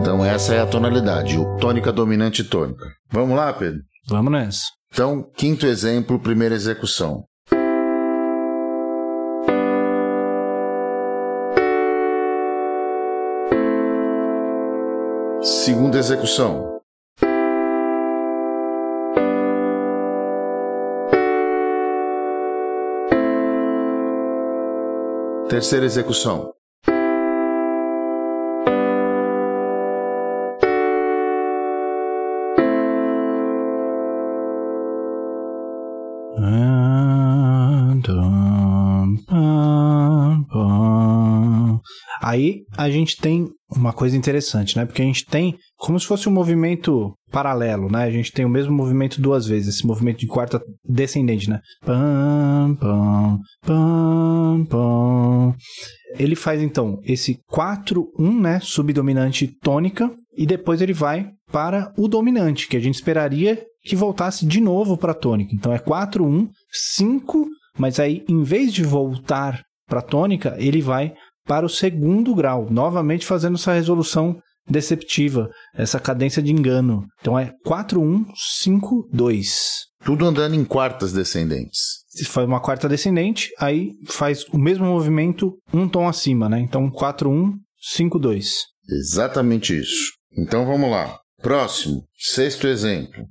Então 0.00 0.24
essa 0.24 0.54
é 0.54 0.60
a 0.60 0.66
tonalidade, 0.66 1.36
o 1.36 1.58
tônica 1.58 1.92
dominante 1.92 2.42
tônica. 2.42 2.86
Vamos 3.12 3.36
lá, 3.36 3.52
Pedro? 3.52 3.82
Vamos 4.08 4.32
nessa. 4.32 4.64
Então, 4.90 5.22
quinto 5.36 5.66
exemplo, 5.66 6.18
primeira 6.18 6.54
execução. 6.54 7.26
Segunda 15.42 15.98
execução. 15.98 16.80
Terceira 25.48 25.84
execução. 25.84 26.54
A 42.80 42.88
gente 42.88 43.18
tem 43.18 43.46
uma 43.70 43.92
coisa 43.92 44.16
interessante, 44.16 44.74
né? 44.74 44.86
Porque 44.86 45.02
a 45.02 45.04
gente 45.04 45.26
tem 45.26 45.58
como 45.76 46.00
se 46.00 46.06
fosse 46.06 46.30
um 46.30 46.32
movimento 46.32 47.12
paralelo, 47.30 47.92
né? 47.92 48.04
A 48.04 48.10
gente 48.10 48.32
tem 48.32 48.46
o 48.46 48.48
mesmo 48.48 48.72
movimento 48.72 49.20
duas 49.20 49.46
vezes, 49.46 49.74
esse 49.74 49.86
movimento 49.86 50.20
de 50.20 50.26
quarta 50.26 50.62
descendente, 50.82 51.50
né? 51.50 51.60
Pam, 51.84 52.74
pam, 52.80 53.38
pam, 53.66 54.64
pam. 54.64 55.54
Ele 56.18 56.34
faz 56.34 56.62
então 56.62 56.98
esse 57.04 57.38
4-1, 57.52 58.40
né? 58.40 58.60
Subdominante 58.62 59.46
tônica, 59.62 60.10
e 60.34 60.46
depois 60.46 60.80
ele 60.80 60.94
vai 60.94 61.28
para 61.52 61.92
o 61.98 62.08
dominante, 62.08 62.66
que 62.66 62.78
a 62.78 62.80
gente 62.80 62.94
esperaria 62.94 63.62
que 63.84 63.94
voltasse 63.94 64.46
de 64.46 64.58
novo 64.58 64.96
para 64.96 65.12
a 65.12 65.14
tônica. 65.14 65.54
Então 65.54 65.70
é 65.70 65.78
4-1, 65.78 66.48
5, 66.96 67.46
mas 67.76 68.00
aí 68.00 68.24
em 68.26 68.42
vez 68.42 68.72
de 68.72 68.82
voltar 68.82 69.62
para 69.86 69.98
a 69.98 70.02
tônica, 70.02 70.56
ele 70.58 70.80
vai 70.80 71.12
para 71.50 71.66
o 71.66 71.68
segundo 71.68 72.32
grau, 72.32 72.68
novamente 72.70 73.26
fazendo 73.26 73.56
essa 73.56 73.72
resolução 73.72 74.40
deceptiva, 74.68 75.50
essa 75.74 75.98
cadência 75.98 76.40
de 76.40 76.52
engano. 76.52 77.04
Então 77.20 77.36
é 77.36 77.50
4152. 77.64 79.86
Tudo 80.04 80.26
andando 80.26 80.54
em 80.54 80.64
quartas 80.64 81.12
descendentes. 81.12 82.04
Se 82.06 82.24
faz 82.24 82.46
uma 82.46 82.60
quarta 82.60 82.88
descendente, 82.88 83.50
aí 83.58 83.90
faz 84.06 84.44
o 84.52 84.58
mesmo 84.58 84.86
movimento 84.86 85.58
um 85.74 85.88
tom 85.88 86.06
acima, 86.06 86.48
né? 86.48 86.60
Então 86.60 86.88
4152. 86.88 88.52
Exatamente 88.88 89.76
isso. 89.76 90.12
Então 90.38 90.64
vamos 90.64 90.88
lá. 90.88 91.18
Próximo, 91.42 92.04
sexto 92.16 92.68
exemplo. 92.68 93.26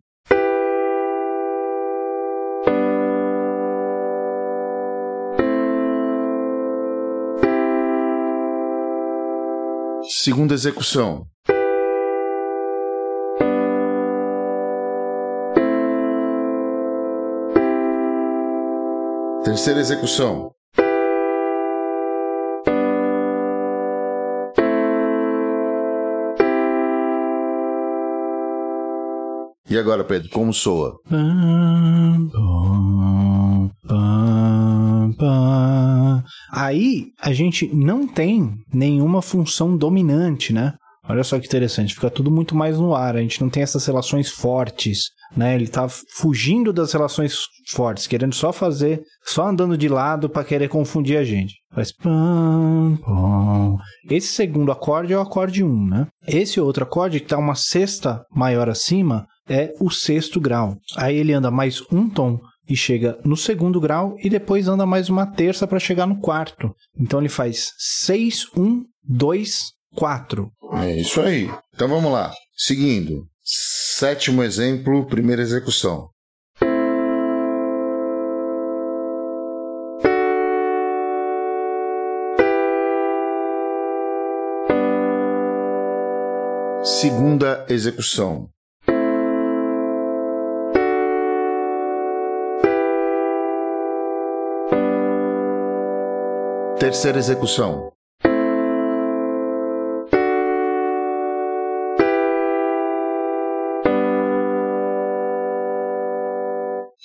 Segunda 10.08 10.54
execução. 10.54 11.28
Terceira 19.44 19.80
execução. 19.80 20.54
E 29.70 29.78
agora, 29.78 30.04
Pedro, 30.04 30.30
como 30.30 30.52
soa? 30.54 31.00
Aí 36.70 37.08
a 37.20 37.34
gente 37.34 37.68
não 37.74 38.08
tem 38.08 38.54
nenhuma 38.72 39.24
função 39.24 39.76
dominante, 39.76 40.54
né? 40.54 40.76
Olha 41.04 41.24
só 41.24 41.40
que 41.40 41.48
interessante, 41.48 41.96
fica 41.96 42.12
tudo 42.12 42.30
muito 42.30 42.56
mais 42.56 42.78
no 42.78 42.94
ar, 42.94 43.16
a 43.16 43.22
gente 43.22 43.42
não 43.42 43.50
tem 43.50 43.64
essas 43.64 43.84
relações 43.88 44.30
fortes, 44.30 45.10
né? 45.36 45.56
Ele 45.56 45.68
tá 45.68 45.88
fugindo 45.90 46.72
das 46.72 46.94
relações 46.94 47.40
fortes, 47.72 48.06
querendo 48.06 48.36
só 48.36 48.54
fazer, 48.54 49.02
só 49.26 49.48
andando 49.48 49.76
de 49.76 49.90
lado 49.90 50.30
para 50.30 50.44
querer 50.44 50.68
confundir 50.68 51.18
a 51.18 51.24
gente. 51.24 51.56
Faz 51.74 51.92
pam, 51.92 53.00
pam. 53.04 53.78
Esse 54.08 54.28
segundo 54.28 54.72
acorde 54.72 55.12
é 55.12 55.18
o 55.18 55.22
acorde 55.22 55.64
1, 55.64 55.86
né? 55.88 56.08
Esse 56.28 56.62
outro 56.62 56.84
acorde 56.84 57.20
que 57.20 57.28
tá 57.28 57.40
uma 57.40 57.56
sexta 57.56 58.24
maior 58.32 58.70
acima 58.70 59.26
é 59.50 59.74
o 59.80 59.90
sexto 59.90 60.40
grau. 60.40 60.76
Aí 60.96 61.18
ele 61.18 61.34
anda 61.34 61.50
mais 61.50 61.82
um 61.92 62.08
tom 62.08 62.40
e 62.70 62.76
chega 62.76 63.20
no 63.26 63.36
segundo 63.36 63.82
grau 63.82 64.16
e 64.24 64.30
depois 64.30 64.68
anda 64.68 64.86
mais 64.86 65.10
uma 65.10 65.26
terça 65.26 65.66
para 65.66 65.80
chegar 65.80 66.06
no 66.06 66.20
quarto. 66.20 66.74
Então 66.96 67.20
ele 67.20 67.28
faz 67.28 67.74
6, 67.78 68.46
1, 68.56 68.84
2, 69.04 69.72
4. 69.96 70.52
É 70.74 70.96
isso 70.96 71.20
aí. 71.20 71.50
Então 71.74 71.88
vamos 71.88 72.12
lá. 72.12 72.32
Seguindo. 72.56 73.28
Sétimo 73.44 74.44
exemplo, 74.44 75.06
primeira 75.08 75.42
execução. 75.42 76.10
Segunda 86.84 87.66
execução. 87.68 88.50
Terceira 96.80 97.18
execução. 97.18 97.92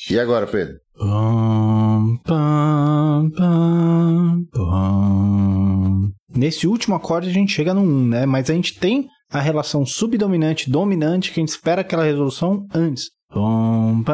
E 0.09 0.21
agora, 0.21 0.47
Pedro? 0.47 0.77
Nesse 6.33 6.69
último 6.69 6.95
acorde 6.95 7.29
a 7.29 7.33
gente 7.33 7.53
chega 7.53 7.75
no 7.75 7.81
1, 7.81 8.07
né? 8.07 8.27
Mas 8.27 8.49
a 8.49 8.55
gente 8.55 8.79
tem 8.79 9.09
a 9.29 9.41
relação 9.41 9.85
subdominante-dominante 9.85 11.33
que 11.33 11.41
a 11.41 11.43
gente 11.43 11.49
espera 11.49 11.81
aquela 11.81 12.05
resolução 12.05 12.65
antes. 12.73 13.11
Pum. 13.35 14.05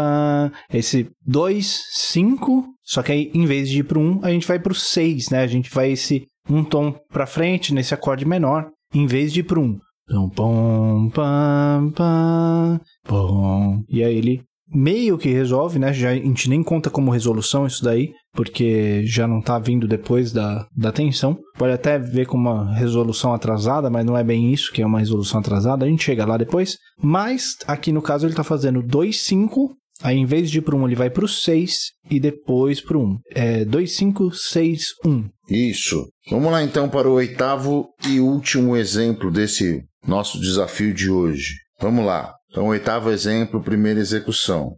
Esse 0.72 1.10
2, 1.26 1.82
5, 1.92 2.64
só 2.82 3.02
que 3.02 3.12
aí, 3.12 3.30
em 3.34 3.44
vez 3.44 3.68
de 3.68 3.80
ir 3.80 3.82
para 3.82 3.98
o 3.98 4.02
1, 4.02 4.20
a 4.24 4.30
gente 4.30 4.48
vai 4.48 4.58
para 4.58 4.72
o 4.72 4.74
6, 4.74 5.28
né? 5.28 5.42
A 5.42 5.46
gente 5.46 5.70
vai 5.70 5.92
esse 5.92 6.26
um 6.48 6.64
tom 6.64 6.94
para 7.12 7.26
frente 7.26 7.74
nesse 7.74 7.92
acorde 7.92 8.24
menor, 8.24 8.70
em 8.94 9.06
vez 9.06 9.30
de 9.30 9.40
ir 9.40 9.42
para 9.42 9.60
o 9.60 9.62
1. 9.62 9.78
Então, 10.04 10.30
pom, 10.30 11.10
pam, 11.10 11.92
pam, 11.94 12.80
pom. 13.04 13.84
E 13.90 14.02
aí 14.02 14.16
ele 14.16 14.42
meio 14.72 15.18
que 15.18 15.28
resolve, 15.28 15.78
né? 15.78 15.92
Já, 15.92 16.10
a 16.10 16.14
gente 16.14 16.48
nem 16.48 16.62
conta 16.62 16.88
como 16.88 17.10
resolução 17.10 17.66
isso 17.66 17.84
daí, 17.84 18.12
porque 18.32 19.04
já 19.06 19.26
não 19.26 19.40
tá 19.40 19.58
vindo 19.58 19.88
depois 19.88 20.32
da, 20.32 20.66
da 20.76 20.92
tensão. 20.92 21.38
Pode 21.58 21.72
até 21.72 21.98
ver 21.98 22.26
com 22.26 22.36
uma 22.36 22.74
resolução 22.74 23.32
atrasada, 23.32 23.90
mas 23.90 24.04
não 24.04 24.16
é 24.16 24.24
bem 24.24 24.52
isso 24.52 24.72
que 24.72 24.82
é 24.82 24.86
uma 24.86 24.98
resolução 24.98 25.40
atrasada, 25.40 25.84
a 25.84 25.88
gente 25.88 26.04
chega 26.04 26.24
lá 26.24 26.36
depois. 26.36 26.76
Mas 27.02 27.56
aqui 27.66 27.92
no 27.92 28.02
caso 28.02 28.26
ele 28.26 28.34
tá 28.34 28.44
fazendo 28.44 28.82
2,5 28.82 29.70
Aí, 30.02 30.16
em 30.16 30.24
vez 30.24 30.50
de 30.50 30.58
ir 30.58 30.62
para 30.62 30.74
1, 30.74 30.86
ele 30.86 30.94
vai 30.94 31.10
para 31.10 31.24
o 31.24 31.28
6 31.28 31.90
e 32.10 32.18
depois 32.18 32.80
para 32.80 32.96
o 32.96 33.02
1. 33.02 33.18
É 33.34 33.64
2, 33.64 33.96
5, 33.96 34.30
6, 34.32 34.84
1. 35.04 35.28
Isso. 35.50 36.08
Vamos 36.30 36.50
lá 36.50 36.62
então 36.62 36.88
para 36.88 37.08
o 37.08 37.14
oitavo 37.14 37.88
e 38.08 38.18
último 38.18 38.76
exemplo 38.76 39.30
desse 39.30 39.82
nosso 40.06 40.40
desafio 40.40 40.94
de 40.94 41.10
hoje. 41.10 41.54
Vamos 41.78 42.04
lá. 42.04 42.32
Então, 42.50 42.66
oitavo 42.66 43.10
exemplo, 43.10 43.62
primeira 43.62 44.00
execução. 44.00 44.74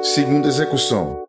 Segunda 0.00 0.46
execução. 0.46 1.26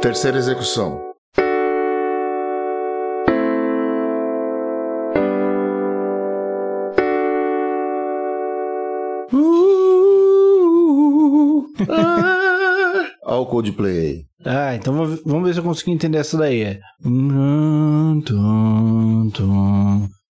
Terceira 0.00 0.38
execução. 0.38 1.02
Uh, 9.32 11.66
ah, 11.90 13.04
Olha 13.24 13.40
o 13.40 13.46
Coldplay. 13.46 14.26
Ah, 14.44 14.76
então 14.76 14.94
vamos 14.94 15.42
ver 15.44 15.54
se 15.54 15.58
eu 15.58 15.64
consigo 15.64 15.90
entender 15.90 16.18
essa 16.18 16.38
daí. 16.38 16.78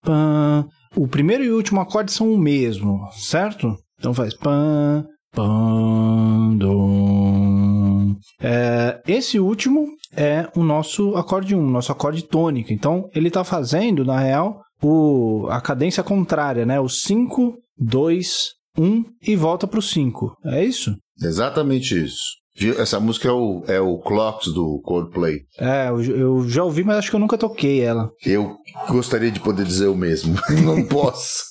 É... 0.09 0.65
O 0.99 1.07
primeiro 1.07 1.45
e 1.45 1.51
o 1.51 1.57
último 1.57 1.81
acorde 1.81 2.13
são 2.13 2.33
o 2.33 2.39
mesmo, 2.39 3.07
certo? 3.13 3.77
Então 3.99 4.15
faz 4.15 4.35
pam, 4.35 5.07
pam, 5.33 6.57
dom. 6.57 8.17
É, 8.41 9.01
esse 9.07 9.39
último 9.39 9.87
é 10.15 10.49
o 10.57 10.63
nosso 10.63 11.15
acorde 11.17 11.55
1, 11.55 11.71
nosso 11.71 11.93
acorde 11.93 12.23
tônico. 12.23 12.73
Então 12.73 13.09
ele 13.15 13.29
está 13.29 13.45
fazendo, 13.45 14.05
na 14.05 14.19
real, 14.19 14.63
o, 14.83 15.47
a 15.51 15.61
cadência 15.61 16.03
contrária, 16.03 16.65
né? 16.65 16.81
O 16.81 16.89
5, 16.89 17.55
2, 17.79 18.51
1 18.79 19.05
e 19.23 19.37
volta 19.37 19.67
para 19.67 19.79
o 19.79 19.83
5. 19.83 20.37
É 20.47 20.65
isso? 20.65 20.97
Exatamente 21.21 22.03
isso. 22.03 22.37
Essa 22.79 22.99
música 22.99 23.29
é 23.29 23.33
o, 23.33 23.65
é 23.67 23.81
o 23.81 23.99
Clocks 23.99 24.53
do 24.53 24.81
Coldplay. 24.83 25.41
É, 25.59 25.89
eu, 25.89 26.03
eu, 26.03 26.49
já 26.49 26.65
ouvi, 26.65 26.83
mas 26.83 26.99
acho 26.99 27.11
que 27.11 27.17
eu 27.17 27.21
nunca 27.21 27.37
toquei 27.37 27.81
ela. 27.81 28.11
Eu 28.25 28.57
gostaria 28.89 29.31
de 29.31 29.41
poder 29.41 29.67
dizer 29.67 29.89
o 29.89 29.95
mesmo. 29.95 30.37
Não 30.65 30.83
posso. 30.85 31.45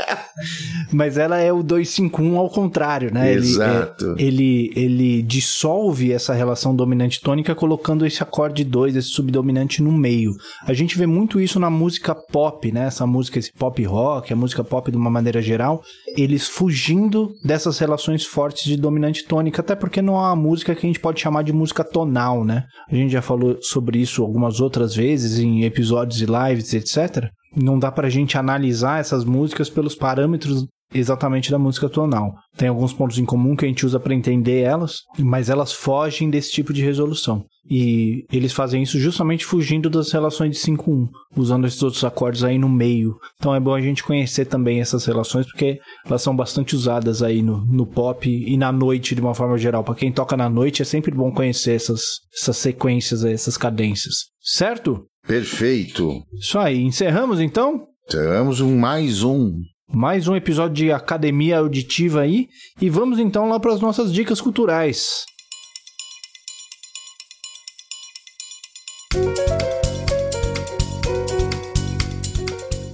mas 0.90 1.18
ela 1.18 1.38
é 1.38 1.52
o 1.52 1.62
251 1.62 2.38
ao 2.38 2.48
contrário, 2.48 3.12
né? 3.12 3.34
Exato. 3.34 4.14
Ele, 4.18 4.72
ele, 4.74 4.82
ele 4.84 5.22
dissolve 5.22 6.12
essa 6.12 6.32
relação 6.32 6.74
dominante 6.74 7.20
tônica 7.20 7.54
colocando 7.54 8.06
esse 8.06 8.22
acorde 8.22 8.64
2, 8.64 8.96
esse 8.96 9.08
subdominante 9.08 9.82
no 9.82 9.92
meio. 9.92 10.32
A 10.66 10.72
gente 10.72 10.96
vê 10.96 11.06
muito 11.06 11.40
isso 11.40 11.60
na 11.60 11.68
música 11.68 12.14
pop, 12.14 12.72
né? 12.72 12.86
Essa 12.86 13.06
música, 13.06 13.38
esse 13.38 13.52
pop 13.52 13.82
rock, 13.84 14.32
a 14.32 14.36
música 14.36 14.64
pop 14.64 14.90
de 14.90 14.96
uma 14.96 15.10
maneira 15.10 15.42
geral, 15.42 15.82
eles 16.16 16.48
fugindo 16.48 17.32
dessas 17.44 17.78
relações 17.78 18.24
fortes 18.24 18.64
de 18.64 18.76
dominante 18.76 19.24
tônica, 19.24 19.60
até 19.60 19.74
porque 19.74 20.00
não 20.00 20.21
uma 20.22 20.36
música 20.36 20.74
que 20.74 20.86
a 20.86 20.88
gente 20.88 21.00
pode 21.00 21.20
chamar 21.20 21.42
de 21.42 21.52
música 21.52 21.84
tonal, 21.84 22.44
né? 22.44 22.64
A 22.90 22.94
gente 22.94 23.12
já 23.12 23.22
falou 23.22 23.58
sobre 23.60 23.98
isso 23.98 24.22
algumas 24.22 24.60
outras 24.60 24.94
vezes 24.94 25.38
em 25.38 25.64
episódios 25.64 26.20
e 26.20 26.26
lives, 26.26 26.72
etc. 26.74 27.30
Não 27.54 27.78
dá 27.78 27.90
pra 27.92 28.08
gente 28.08 28.38
analisar 28.38 29.00
essas 29.00 29.24
músicas 29.24 29.68
pelos 29.68 29.94
parâmetros 29.94 30.66
exatamente 30.94 31.50
da 31.50 31.58
música 31.58 31.88
tonal. 31.88 32.34
Tem 32.56 32.68
alguns 32.68 32.92
pontos 32.92 33.18
em 33.18 33.24
comum 33.24 33.56
que 33.56 33.64
a 33.64 33.68
gente 33.68 33.84
usa 33.86 33.98
para 33.98 34.14
entender 34.14 34.60
elas, 34.60 35.00
mas 35.18 35.48
elas 35.48 35.72
fogem 35.72 36.30
desse 36.30 36.52
tipo 36.52 36.72
de 36.72 36.82
resolução. 36.82 37.44
E 37.70 38.26
eles 38.32 38.52
fazem 38.52 38.82
isso 38.82 38.98
justamente 38.98 39.44
fugindo 39.44 39.88
das 39.88 40.10
relações 40.10 40.50
de 40.50 40.58
5-1, 40.58 41.08
usando 41.36 41.66
esses 41.66 41.82
outros 41.82 42.02
acordes 42.04 42.42
aí 42.42 42.58
no 42.58 42.68
meio. 42.68 43.16
Então 43.36 43.54
é 43.54 43.60
bom 43.60 43.72
a 43.72 43.80
gente 43.80 44.02
conhecer 44.02 44.46
também 44.46 44.80
essas 44.80 45.04
relações, 45.04 45.46
porque 45.46 45.78
elas 46.04 46.22
são 46.22 46.34
bastante 46.34 46.74
usadas 46.74 47.22
aí 47.22 47.40
no, 47.40 47.64
no 47.64 47.86
pop 47.86 48.28
e 48.28 48.56
na 48.56 48.72
noite 48.72 49.14
de 49.14 49.20
uma 49.20 49.34
forma 49.34 49.56
geral. 49.56 49.84
Para 49.84 49.94
quem 49.94 50.12
toca 50.12 50.36
na 50.36 50.48
noite 50.48 50.82
é 50.82 50.84
sempre 50.84 51.14
bom 51.14 51.30
conhecer 51.30 51.74
essas, 51.74 52.02
essas 52.34 52.56
sequências, 52.56 53.24
essas 53.24 53.56
cadências. 53.56 54.14
Certo? 54.40 55.06
Perfeito. 55.26 56.20
Isso 56.34 56.58
aí. 56.58 56.82
Encerramos 56.82 57.40
então? 57.40 57.86
Encerramos 58.08 58.60
um 58.60 58.76
mais 58.76 59.22
um. 59.22 59.52
Mais 59.94 60.26
um 60.26 60.34
episódio 60.34 60.74
de 60.74 60.90
Academia 60.90 61.58
Auditiva 61.58 62.22
aí. 62.22 62.48
E 62.80 62.88
vamos 62.88 63.18
então 63.18 63.50
lá 63.50 63.60
para 63.60 63.74
as 63.74 63.80
nossas 63.80 64.10
dicas 64.10 64.40
culturais. 64.40 65.26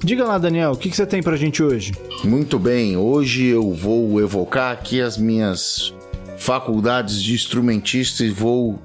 Diga 0.03 0.25
lá, 0.25 0.39
Daniel, 0.39 0.73
o 0.73 0.77
que, 0.77 0.91
você 0.91 1.07
tem 1.07 1.23
pra 1.23 1.37
gente 1.37 1.63
hoje? 1.63 1.93
Muito 2.25 2.59
bem, 2.59 2.97
hoje 2.97 3.45
eu 3.45 3.73
vou 3.73 4.21
evocar 4.21 4.73
aqui 4.73 5.01
as 5.01 5.17
minhas 5.17 5.95
faculdades 6.37 7.23
de 7.23 7.35
instrumentista 7.35 8.25
e 8.25 8.31
vou 8.31 8.83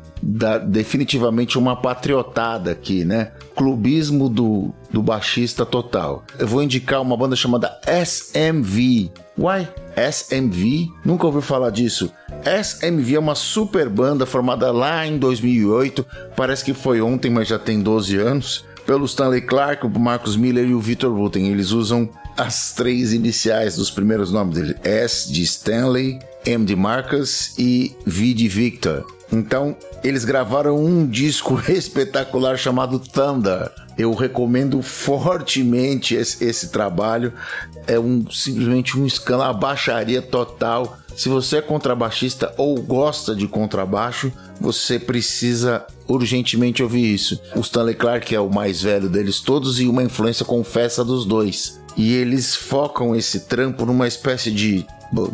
definitivamente 0.65 1.57
uma 1.57 1.75
patriotada 1.75 2.71
aqui, 2.71 3.03
né? 3.03 3.31
Clubismo 3.55 4.29
do, 4.29 4.71
do 4.89 5.03
baixista 5.03 5.65
total. 5.65 6.23
Eu 6.39 6.47
vou 6.47 6.63
indicar 6.63 7.01
uma 7.01 7.17
banda 7.17 7.35
chamada 7.35 7.79
SMV. 7.85 9.11
Why? 9.37 9.67
SMV? 9.95 10.87
Nunca 11.03 11.25
ouvi 11.25 11.41
falar 11.41 11.69
disso. 11.69 12.11
SMV 12.43 13.15
é 13.15 13.19
uma 13.19 13.35
super 13.35 13.89
banda 13.89 14.25
formada 14.25 14.71
lá 14.71 15.05
em 15.05 15.17
2008. 15.17 16.05
Parece 16.35 16.63
que 16.63 16.73
foi 16.73 17.01
ontem, 17.01 17.29
mas 17.29 17.47
já 17.47 17.59
tem 17.59 17.81
12 17.81 18.17
anos 18.17 18.65
pelo 18.85 19.05
Stanley 19.05 19.41
Clark, 19.41 19.85
o 19.85 19.99
Marcus 19.99 20.35
Miller 20.35 20.67
e 20.67 20.73
o 20.73 20.79
Victor 20.79 21.11
Wooten. 21.11 21.47
Eles 21.49 21.71
usam 21.71 22.09
as 22.37 22.73
três 22.73 23.13
iniciais 23.13 23.75
dos 23.75 23.89
primeiros 23.89 24.31
nomes 24.31 24.55
dele: 24.55 24.75
S 24.83 25.31
de 25.31 25.41
Stanley, 25.43 26.19
M 26.45 26.65
de 26.65 26.75
Marcus 26.75 27.53
e 27.57 27.95
V 28.05 28.33
de 28.33 28.47
Victor. 28.47 29.05
Então, 29.33 29.75
eles 30.03 30.23
gravaram 30.23 30.77
um 30.77 31.07
disco 31.07 31.59
espetacular 31.67 32.55
chamado 32.55 32.99
Thunder. 32.99 33.71
Eu 33.97 34.13
recomendo 34.13 34.79
fortemente 34.83 36.13
esse, 36.13 36.43
esse 36.45 36.69
trabalho. 36.69 37.33
É 37.87 37.99
um 37.99 38.29
simplesmente 38.29 38.97
um 38.97 39.07
escândalo, 39.07 39.49
uma 39.49 39.59
baixaria 39.59 40.21
total. 40.21 40.99
Se 41.15 41.29
você 41.29 41.57
é 41.57 41.61
contrabaixista 41.61 42.53
ou 42.57 42.79
gosta 42.79 43.35
de 43.35 43.47
contrabaixo, 43.47 44.31
você 44.61 44.99
precisa 44.99 45.83
urgentemente 46.07 46.83
ouvir 46.83 47.13
isso. 47.13 47.39
O 47.55 47.61
Stanley 47.61 47.95
Clark 47.95 48.35
é 48.35 48.39
o 48.39 48.51
mais 48.51 48.83
velho 48.83 49.09
deles 49.09 49.39
todos 49.39 49.79
e 49.79 49.87
uma 49.87 50.03
influência 50.03 50.45
confessa 50.45 51.03
dos 51.03 51.25
dois. 51.25 51.81
E 51.97 52.13
eles 52.13 52.55
focam 52.55 53.15
esse 53.15 53.41
trampo 53.41 53.85
numa 53.85 54.07
espécie 54.07 54.51
de 54.51 54.85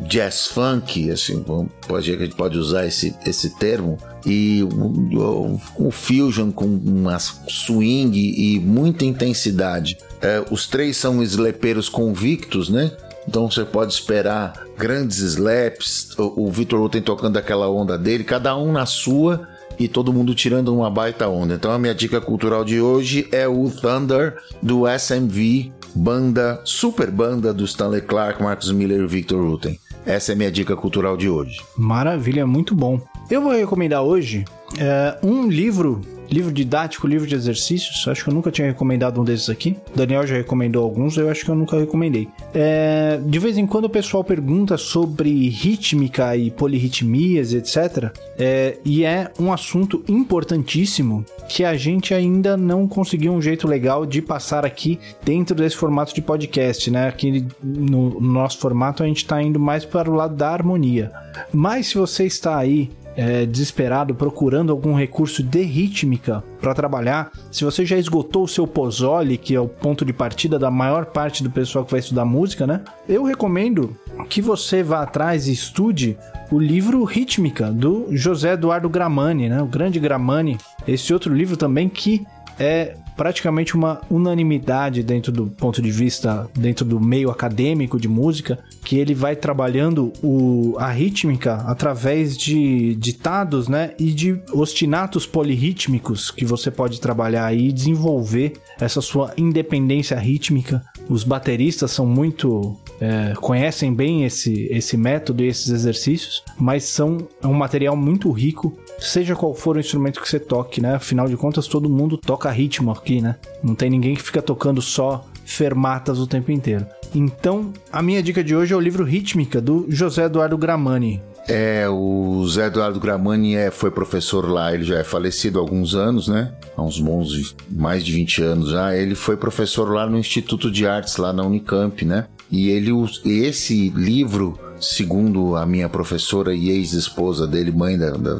jazz 0.07 0.47
funk, 0.47 1.09
assim, 1.09 1.43
pode, 1.87 2.13
a 2.13 2.17
gente 2.17 2.35
pode 2.35 2.57
usar 2.57 2.85
esse, 2.85 3.15
esse 3.25 3.57
termo, 3.57 3.97
e 4.25 4.61
o, 4.63 5.59
o 5.77 5.91
fusion 5.91 6.51
com 6.51 6.65
uma 6.65 7.17
swing 7.19 8.19
e 8.19 8.59
muita 8.59 9.05
intensidade. 9.05 9.97
É, 10.21 10.43
os 10.51 10.67
três 10.67 10.97
são 10.97 11.23
slepeiros 11.23 11.87
convictos, 11.87 12.69
né? 12.69 12.91
Então 13.27 13.49
você 13.49 13.63
pode 13.63 13.93
esperar 13.93 14.65
grandes 14.77 15.19
slaps, 15.19 16.17
o, 16.17 16.47
o 16.47 16.51
Victor 16.51 16.79
Wooten 16.79 17.01
tocando 17.01 17.37
aquela 17.37 17.69
onda 17.69 17.97
dele, 17.97 18.23
cada 18.23 18.57
um 18.57 18.71
na 18.71 18.85
sua 18.85 19.47
e 19.77 19.87
todo 19.87 20.11
mundo 20.11 20.35
tirando 20.35 20.75
uma 20.75 20.89
baita 20.89 21.27
onda. 21.29 21.53
Então 21.53 21.71
a 21.71 21.79
minha 21.79 21.95
dica 21.95 22.19
cultural 22.19 22.65
de 22.65 22.81
hoje 22.81 23.27
é 23.31 23.47
o 23.47 23.69
Thunder 23.69 24.37
do 24.61 24.83
SMV, 24.87 25.71
banda, 25.95 26.61
super 26.63 27.09
banda 27.11 27.53
do 27.53 27.65
Stanley 27.65 28.01
Clark, 28.01 28.41
Marcus 28.41 28.71
Miller 28.71 29.01
e 29.01 29.07
Victor 29.07 29.43
Wooten. 29.43 29.79
Essa 30.05 30.31
é 30.31 30.35
minha 30.35 30.51
dica 30.51 30.75
cultural 30.75 31.17
de 31.17 31.29
hoje. 31.29 31.59
Maravilha, 31.77 32.47
muito 32.47 32.73
bom. 32.73 32.99
Eu 33.29 33.41
vou 33.41 33.51
recomendar 33.51 34.01
hoje 34.01 34.45
é, 34.79 35.17
um 35.21 35.47
livro 35.47 36.01
livro 36.31 36.51
didático, 36.51 37.07
livro 37.07 37.27
de 37.27 37.35
exercícios. 37.35 38.07
Acho 38.07 38.23
que 38.23 38.29
eu 38.29 38.33
nunca 38.33 38.51
tinha 38.51 38.67
recomendado 38.67 39.19
um 39.21 39.23
desses 39.23 39.49
aqui. 39.49 39.75
Daniel 39.95 40.25
já 40.25 40.35
recomendou 40.35 40.83
alguns, 40.83 41.17
eu 41.17 41.29
acho 41.29 41.43
que 41.43 41.51
eu 41.51 41.55
nunca 41.55 41.77
recomendei. 41.79 42.27
É, 42.53 43.19
de 43.23 43.39
vez 43.39 43.57
em 43.57 43.65
quando 43.65 43.85
o 43.85 43.89
pessoal 43.89 44.23
pergunta 44.23 44.77
sobre 44.77 45.49
rítmica 45.49 46.35
e 46.35 46.51
polirritmias, 46.51 47.53
etc. 47.53 48.11
É, 48.37 48.77
e 48.85 49.03
é 49.03 49.31
um 49.39 49.51
assunto 49.51 50.03
importantíssimo 50.07 51.25
que 51.47 51.63
a 51.63 51.75
gente 51.75 52.13
ainda 52.13 52.55
não 52.55 52.87
conseguiu 52.87 53.33
um 53.33 53.41
jeito 53.41 53.67
legal 53.67 54.05
de 54.05 54.21
passar 54.21 54.65
aqui 54.65 54.99
dentro 55.23 55.55
desse 55.55 55.75
formato 55.75 56.13
de 56.13 56.21
podcast, 56.21 56.89
né? 56.91 57.07
Aqui 57.07 57.45
no 57.63 58.19
nosso 58.19 58.59
formato 58.59 59.03
a 59.03 59.05
gente 59.05 59.17
está 59.17 59.41
indo 59.41 59.59
mais 59.59 59.85
para 59.85 60.09
o 60.09 60.13
lado 60.13 60.35
da 60.35 60.49
harmonia. 60.49 61.11
Mas 61.51 61.87
se 61.87 61.97
você 61.97 62.25
está 62.25 62.57
aí 62.57 62.89
é, 63.15 63.45
desesperado 63.45 64.15
procurando 64.15 64.71
algum 64.71 64.93
recurso 64.93 65.43
de 65.43 65.61
rítmica 65.61 66.43
para 66.59 66.73
trabalhar, 66.73 67.31
se 67.51 67.63
você 67.63 67.85
já 67.85 67.97
esgotou 67.97 68.43
o 68.43 68.47
seu 68.47 68.67
Pozzoli, 68.67 69.37
que 69.37 69.55
é 69.55 69.59
o 69.59 69.67
ponto 69.67 70.05
de 70.05 70.13
partida 70.13 70.59
da 70.59 70.71
maior 70.71 71.05
parte 71.05 71.43
do 71.43 71.49
pessoal 71.49 71.85
que 71.85 71.91
vai 71.91 71.99
estudar 71.99 72.25
música, 72.25 72.65
né? 72.67 72.81
Eu 73.07 73.23
recomendo 73.23 73.95
que 74.29 74.41
você 74.41 74.83
vá 74.83 75.01
atrás 75.01 75.47
e 75.47 75.53
estude 75.53 76.17
o 76.51 76.59
livro 76.59 77.03
Rítmica 77.03 77.71
do 77.71 78.07
José 78.11 78.53
Eduardo 78.53 78.89
Gramani, 78.89 79.49
né? 79.49 79.61
O 79.61 79.67
grande 79.67 79.99
Gramani. 79.99 80.57
Esse 80.87 81.13
outro 81.13 81.33
livro 81.33 81.55
também 81.55 81.87
que 81.87 82.25
é 82.59 82.95
praticamente 83.19 83.75
uma 83.75 83.99
unanimidade 84.09 85.03
dentro 85.03 85.29
do 85.29 85.47
ponto 85.47 85.81
de 85.81 85.91
vista, 85.91 86.49
dentro 86.57 86.85
do 86.85 87.01
meio 87.01 87.29
acadêmico 87.29 87.99
de 87.99 88.07
música, 88.07 88.59
que 88.81 88.97
ele 88.97 89.13
vai 89.13 89.35
trabalhando 89.35 90.13
o, 90.23 90.77
a 90.77 90.89
rítmica 90.89 91.55
através 91.67 92.37
de 92.37 92.95
ditados, 92.95 93.67
né, 93.67 93.91
e 93.99 94.13
de 94.13 94.39
ostinatos 94.53 95.25
polirrítmicos 95.25 96.31
que 96.31 96.45
você 96.45 96.71
pode 96.71 97.01
trabalhar 97.01 97.53
e 97.53 97.73
desenvolver 97.73 98.53
essa 98.79 99.01
sua 99.01 99.33
independência 99.35 100.17
rítmica. 100.17 100.81
Os 101.09 101.25
bateristas 101.25 101.91
são 101.91 102.05
muito 102.05 102.79
é, 103.01 103.33
conhecem 103.35 103.93
bem 103.93 104.23
esse, 104.23 104.67
esse 104.71 104.95
método 104.95 105.43
e 105.43 105.47
esses 105.47 105.69
exercícios, 105.69 106.41
mas 106.57 106.85
são 106.85 107.17
é 107.41 107.47
um 107.47 107.53
material 107.53 107.97
muito 107.97 108.31
rico, 108.31 108.77
seja 108.99 109.35
qual 109.35 109.53
for 109.53 109.75
o 109.75 109.79
instrumento 109.79 110.21
que 110.21 110.29
você 110.29 110.39
toque, 110.39 110.81
né? 110.81 110.95
Afinal 110.95 111.27
de 111.27 111.37
contas, 111.37 111.67
todo 111.67 111.89
mundo 111.89 112.17
toca 112.17 112.49
ritmo 112.49 112.91
aqui, 112.91 113.21
né? 113.21 113.35
Não 113.63 113.75
tem 113.75 113.89
ninguém 113.89 114.15
que 114.15 114.21
fica 114.21 114.41
tocando 114.41 114.81
só 114.81 115.25
fermatas 115.45 116.19
o 116.19 116.27
tempo 116.27 116.51
inteiro. 116.51 116.85
Então, 117.13 117.73
a 117.91 118.01
minha 118.01 118.21
dica 118.21 118.43
de 118.43 118.55
hoje 118.55 118.73
é 118.73 118.77
o 118.77 118.79
livro 118.79 119.03
Rítmica, 119.03 119.59
do 119.59 119.85
José 119.89 120.25
Eduardo 120.25 120.57
Gramani. 120.57 121.21
É, 121.47 121.89
o 121.89 122.45
Zé 122.47 122.67
Eduardo 122.67 122.99
Gramani 122.99 123.55
é, 123.55 123.71
foi 123.71 123.89
professor 123.89 124.47
lá, 124.47 124.71
ele 124.71 124.83
já 124.83 124.99
é 124.99 125.03
falecido 125.03 125.57
há 125.57 125.61
alguns 125.61 125.95
anos, 125.95 126.27
né? 126.27 126.51
Há 126.77 126.83
uns 126.83 126.99
bons, 126.99 127.55
mais 127.67 128.05
de 128.05 128.11
20 128.11 128.43
anos 128.43 128.69
já. 128.69 128.95
Ele 128.95 129.15
foi 129.15 129.35
professor 129.35 129.91
lá 129.91 130.05
no 130.05 130.19
Instituto 130.19 130.69
de 130.69 130.85
Artes, 130.85 131.17
lá 131.17 131.33
na 131.33 131.43
Unicamp, 131.43 132.05
né? 132.05 132.27
E 132.51 132.69
ele, 132.69 132.91
esse 133.25 133.89
livro, 133.89 134.59
segundo 134.79 135.55
a 135.55 135.65
minha 135.65 135.87
professora 135.87 136.53
e 136.53 136.69
ex-esposa 136.69 137.45
dele, 137.45 137.71
mãe 137.71 137.97
da, 137.97 138.11
da, 138.11 138.39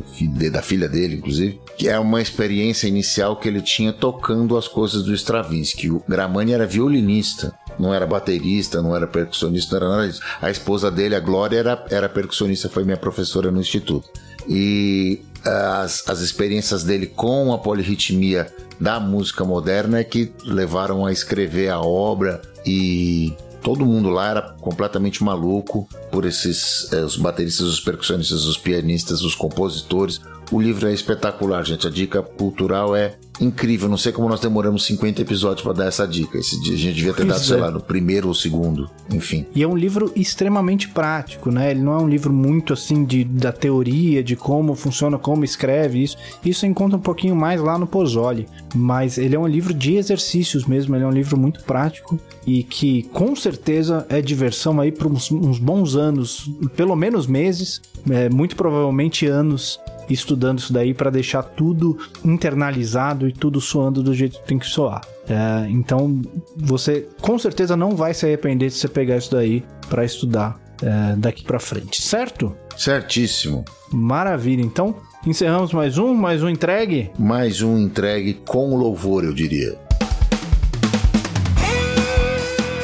da, 0.52 0.62
filha 0.62 0.90
dele, 0.90 1.18
inclusive, 1.18 1.60
que 1.78 1.88
é 1.88 2.00
uma 2.00 2.22
experiência 2.22 2.88
inicial 2.88 3.36
que 3.38 3.48
ele 3.48 3.62
tinha 3.62 3.94
tocando 3.94 4.58
as 4.58 4.68
coisas 4.68 5.04
do 5.04 5.14
Stravinsky. 5.14 5.92
O 5.92 6.04
Gramani 6.08 6.54
era 6.54 6.66
violinista 6.66 7.54
não 7.80 7.94
era 7.94 8.06
baterista, 8.06 8.82
não 8.82 8.94
era 8.94 9.08
percussionista, 9.08 9.80
não 9.80 9.88
era 9.88 9.96
nada 9.96 10.08
disso. 10.10 10.22
A 10.42 10.52
esposa 10.52 10.92
dele, 10.92 11.16
a 11.16 11.20
Glória, 11.20 11.58
era, 11.58 11.86
era 11.90 12.10
percussionista, 12.10 12.68
foi 12.68 12.84
minha 12.84 12.98
professora 12.98 13.50
no 13.50 13.62
instituto. 13.62 14.10
E 14.48 15.22
as, 15.46 16.08
as 16.08 16.20
experiências 16.20 16.84
dele 16.84 17.08
com 17.08 17.54
a 17.54 17.58
polirritmia 17.58 18.52
da 18.80 19.00
música 19.00 19.46
moderna 19.46 20.00
é 20.00 20.04
que 20.04 20.32
levaram 20.44 21.06
a 21.06 21.12
escrever 21.12 21.70
a 21.70 21.80
obra 21.80 22.42
e 22.66 23.34
todo 23.62 23.86
mundo 23.86 24.10
lá 24.10 24.30
era 24.30 24.42
completamente 24.42 25.24
maluco 25.24 25.88
por 26.12 26.26
esses 26.26 26.92
é, 26.92 27.02
os 27.04 27.16
bateristas, 27.16 27.68
os 27.68 27.80
percussionistas, 27.80 28.46
os 28.46 28.58
pianistas, 28.58 29.22
os 29.22 29.36
compositores. 29.36 30.22
O 30.52 30.60
livro 30.60 30.88
é 30.88 30.94
espetacular, 30.94 31.64
gente. 31.64 31.86
A 31.86 31.90
dica 31.90 32.22
cultural 32.22 32.96
é 32.96 33.18
incrível. 33.40 33.88
Não 33.88 33.98
sei 33.98 34.12
como 34.12 34.30
nós 34.30 34.40
demoramos 34.40 34.86
50 34.86 35.22
episódios 35.22 35.62
para 35.62 35.74
dar 35.74 35.86
essa 35.86 36.08
dica. 36.08 36.38
Esse 36.38 36.60
dia 36.62 36.74
a 36.74 36.78
gente 36.78 36.96
devia 36.96 37.14
ter 37.14 37.26
dado, 37.26 37.40
sei 37.40 37.58
é. 37.58 37.62
lá, 37.62 37.72
no 37.72 37.82
primeiro 37.82 38.28
ou 38.28 38.34
segundo, 38.34 38.90
enfim. 39.12 39.46
E 39.56 39.64
é 39.64 39.68
um 39.68 39.76
livro 39.76 40.12
extremamente 40.16 40.88
prático, 40.90 41.52
né? 41.52 41.72
Ele 41.72 41.82
não 41.82 41.94
é 41.94 41.98
um 41.98 42.08
livro 42.08 42.32
muito 42.32 42.74
assim 42.74 43.04
de, 43.04 43.24
da 43.24 43.52
teoria, 43.52 44.24
de 44.24 44.36
como 44.36 44.76
funciona, 44.76 45.18
como 45.18 45.44
escreve 45.44 46.04
isso. 46.04 46.18
Isso 46.44 46.66
encontra 46.66 46.98
um 46.98 47.02
pouquinho 47.02 47.36
mais 47.36 47.62
lá 47.62 47.78
no 47.78 47.88
Pozzoli. 47.88 48.48
Mas 48.76 49.18
ele 49.18 49.36
é 49.36 49.40
um 49.40 49.48
livro 49.48 49.74
de 49.74 49.96
exercícios 49.96 50.66
mesmo. 50.66 50.96
Ele 50.96 51.04
é 51.04 51.08
um 51.08 51.12
livro 51.12 51.38
muito 51.38 51.64
prático 51.64 52.20
e 52.46 52.64
que 52.64 53.04
com 53.14 53.36
certeza 53.36 54.06
é 54.10 54.22
diversão 54.22 54.80
aí 54.80 54.92
por 54.92 55.08
uns, 55.08 55.32
uns 55.32 55.60
bons 55.60 55.96
anos, 55.96 56.50
pelo 56.76 56.96
menos 56.96 57.28
meses, 57.28 57.82
é, 58.10 58.30
muito 58.30 58.56
provavelmente 58.56 59.26
anos 59.26 59.80
estudando 60.10 60.60
isso 60.60 60.74
daí 60.74 60.94
para 60.94 61.10
deixar 61.10 61.44
tudo 61.44 61.98
internalizado 62.24 63.28
e 63.28 63.32
tudo 63.32 63.62
soando 63.62 64.02
do 64.02 64.14
jeito 64.14 64.40
que 64.40 64.48
tem 64.48 64.60
que 64.60 64.68
soar. 64.68 65.02
É, 65.28 65.70
então 65.70 66.22
você 66.58 67.08
com 67.22 67.38
certeza 67.38 67.78
não 67.78 67.96
vai 67.96 68.14
se 68.14 68.26
arrepender 68.26 68.70
de 68.70 68.76
você 68.76 68.88
pegar 68.88 69.18
isso 69.18 69.32
daí 69.32 69.64
para 69.88 70.04
estudar 70.04 70.60
é, 70.82 71.16
daqui 71.16 71.44
para 71.44 71.60
frente, 71.60 72.02
certo? 72.02 72.56
Certíssimo. 72.78 73.64
Maravilha. 73.92 74.62
Então 74.62 74.96
encerramos 75.26 75.74
mais 75.74 75.98
um, 75.98 76.14
mais 76.14 76.42
um 76.42 76.50
entregue. 76.50 77.12
Mais 77.18 77.62
um 77.62 77.78
entregue 77.78 78.34
com 78.46 78.76
louvor, 78.76 79.24
eu 79.24 79.34
diria. 79.34 79.89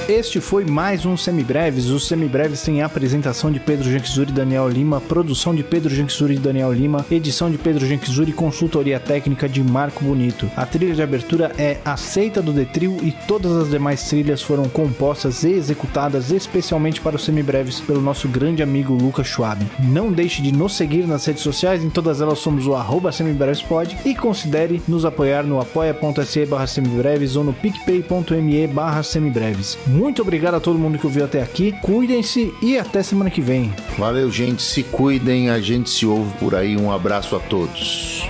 Este 0.07 0.39
foi 0.39 0.63
mais 0.63 1.03
um 1.03 1.17
Semibreves. 1.17 1.87
Os 1.87 2.07
Semibreves 2.07 2.61
têm 2.61 2.83
a 2.83 2.85
apresentação 2.85 3.51
de 3.51 3.59
Pedro 3.59 3.89
Janquizuri 3.91 4.29
e 4.29 4.33
Daniel 4.33 4.69
Lima, 4.69 5.01
produção 5.01 5.55
de 5.55 5.63
Pedro 5.63 5.93
Janquizuri 5.93 6.35
e 6.35 6.37
Daniel 6.37 6.71
Lima, 6.71 7.03
edição 7.09 7.49
de 7.49 7.57
Pedro 7.57 7.87
Janquizuri 7.87 8.29
e 8.29 8.33
consultoria 8.33 8.99
técnica 8.99 9.49
de 9.49 9.63
Marco 9.63 10.03
Bonito. 10.03 10.47
A 10.55 10.63
trilha 10.63 10.93
de 10.93 11.01
abertura 11.01 11.51
é 11.57 11.79
Aceita 11.83 12.39
do 12.39 12.53
Detril 12.53 12.99
e 13.01 13.11
todas 13.27 13.53
as 13.53 13.71
demais 13.71 14.07
trilhas 14.07 14.43
foram 14.43 14.69
compostas 14.69 15.43
e 15.43 15.53
executadas 15.53 16.29
especialmente 16.29 17.01
para 17.01 17.15
os 17.15 17.25
Semibreves 17.25 17.79
pelo 17.79 17.99
nosso 17.99 18.27
grande 18.29 18.61
amigo 18.61 18.93
Lucas 18.93 19.25
Schwab. 19.25 19.65
Não 19.79 20.11
deixe 20.11 20.39
de 20.39 20.51
nos 20.51 20.75
seguir 20.77 21.07
nas 21.07 21.25
redes 21.25 21.41
sociais, 21.41 21.83
em 21.83 21.89
todas 21.89 22.21
elas 22.21 22.37
somos 22.37 22.67
o 22.67 22.75
arroba 22.75 23.11
semibrevespod 23.11 23.97
e 24.05 24.13
considere 24.13 24.83
nos 24.87 25.03
apoiar 25.03 25.43
no 25.43 25.59
apoia.se 25.59 26.45
barra 26.45 26.67
semibreves 26.67 27.35
ou 27.35 27.43
no 27.43 27.53
picpay.me 27.53 28.67
barra 28.67 29.01
semibreves. 29.01 29.75
Muito 29.95 30.21
obrigado 30.21 30.55
a 30.55 30.60
todo 30.60 30.77
mundo 30.77 30.97
que 30.99 31.05
ouviu 31.05 31.23
até 31.23 31.41
aqui. 31.41 31.71
Cuidem-se 31.81 32.53
e 32.62 32.77
até 32.77 33.01
semana 33.01 33.29
que 33.29 33.39
vem. 33.39 33.73
Valeu, 33.97 34.29
gente. 34.29 34.62
Se 34.62 34.84
cuidem. 34.84 35.49
A 35.49 35.62
gente 35.62 35.89
se 35.89 36.05
ouve 36.05 36.38
por 36.38 36.53
aí. 36.53 36.75
Um 36.75 36.91
abraço 36.91 37.34
a 37.34 37.39
todos. 37.39 38.27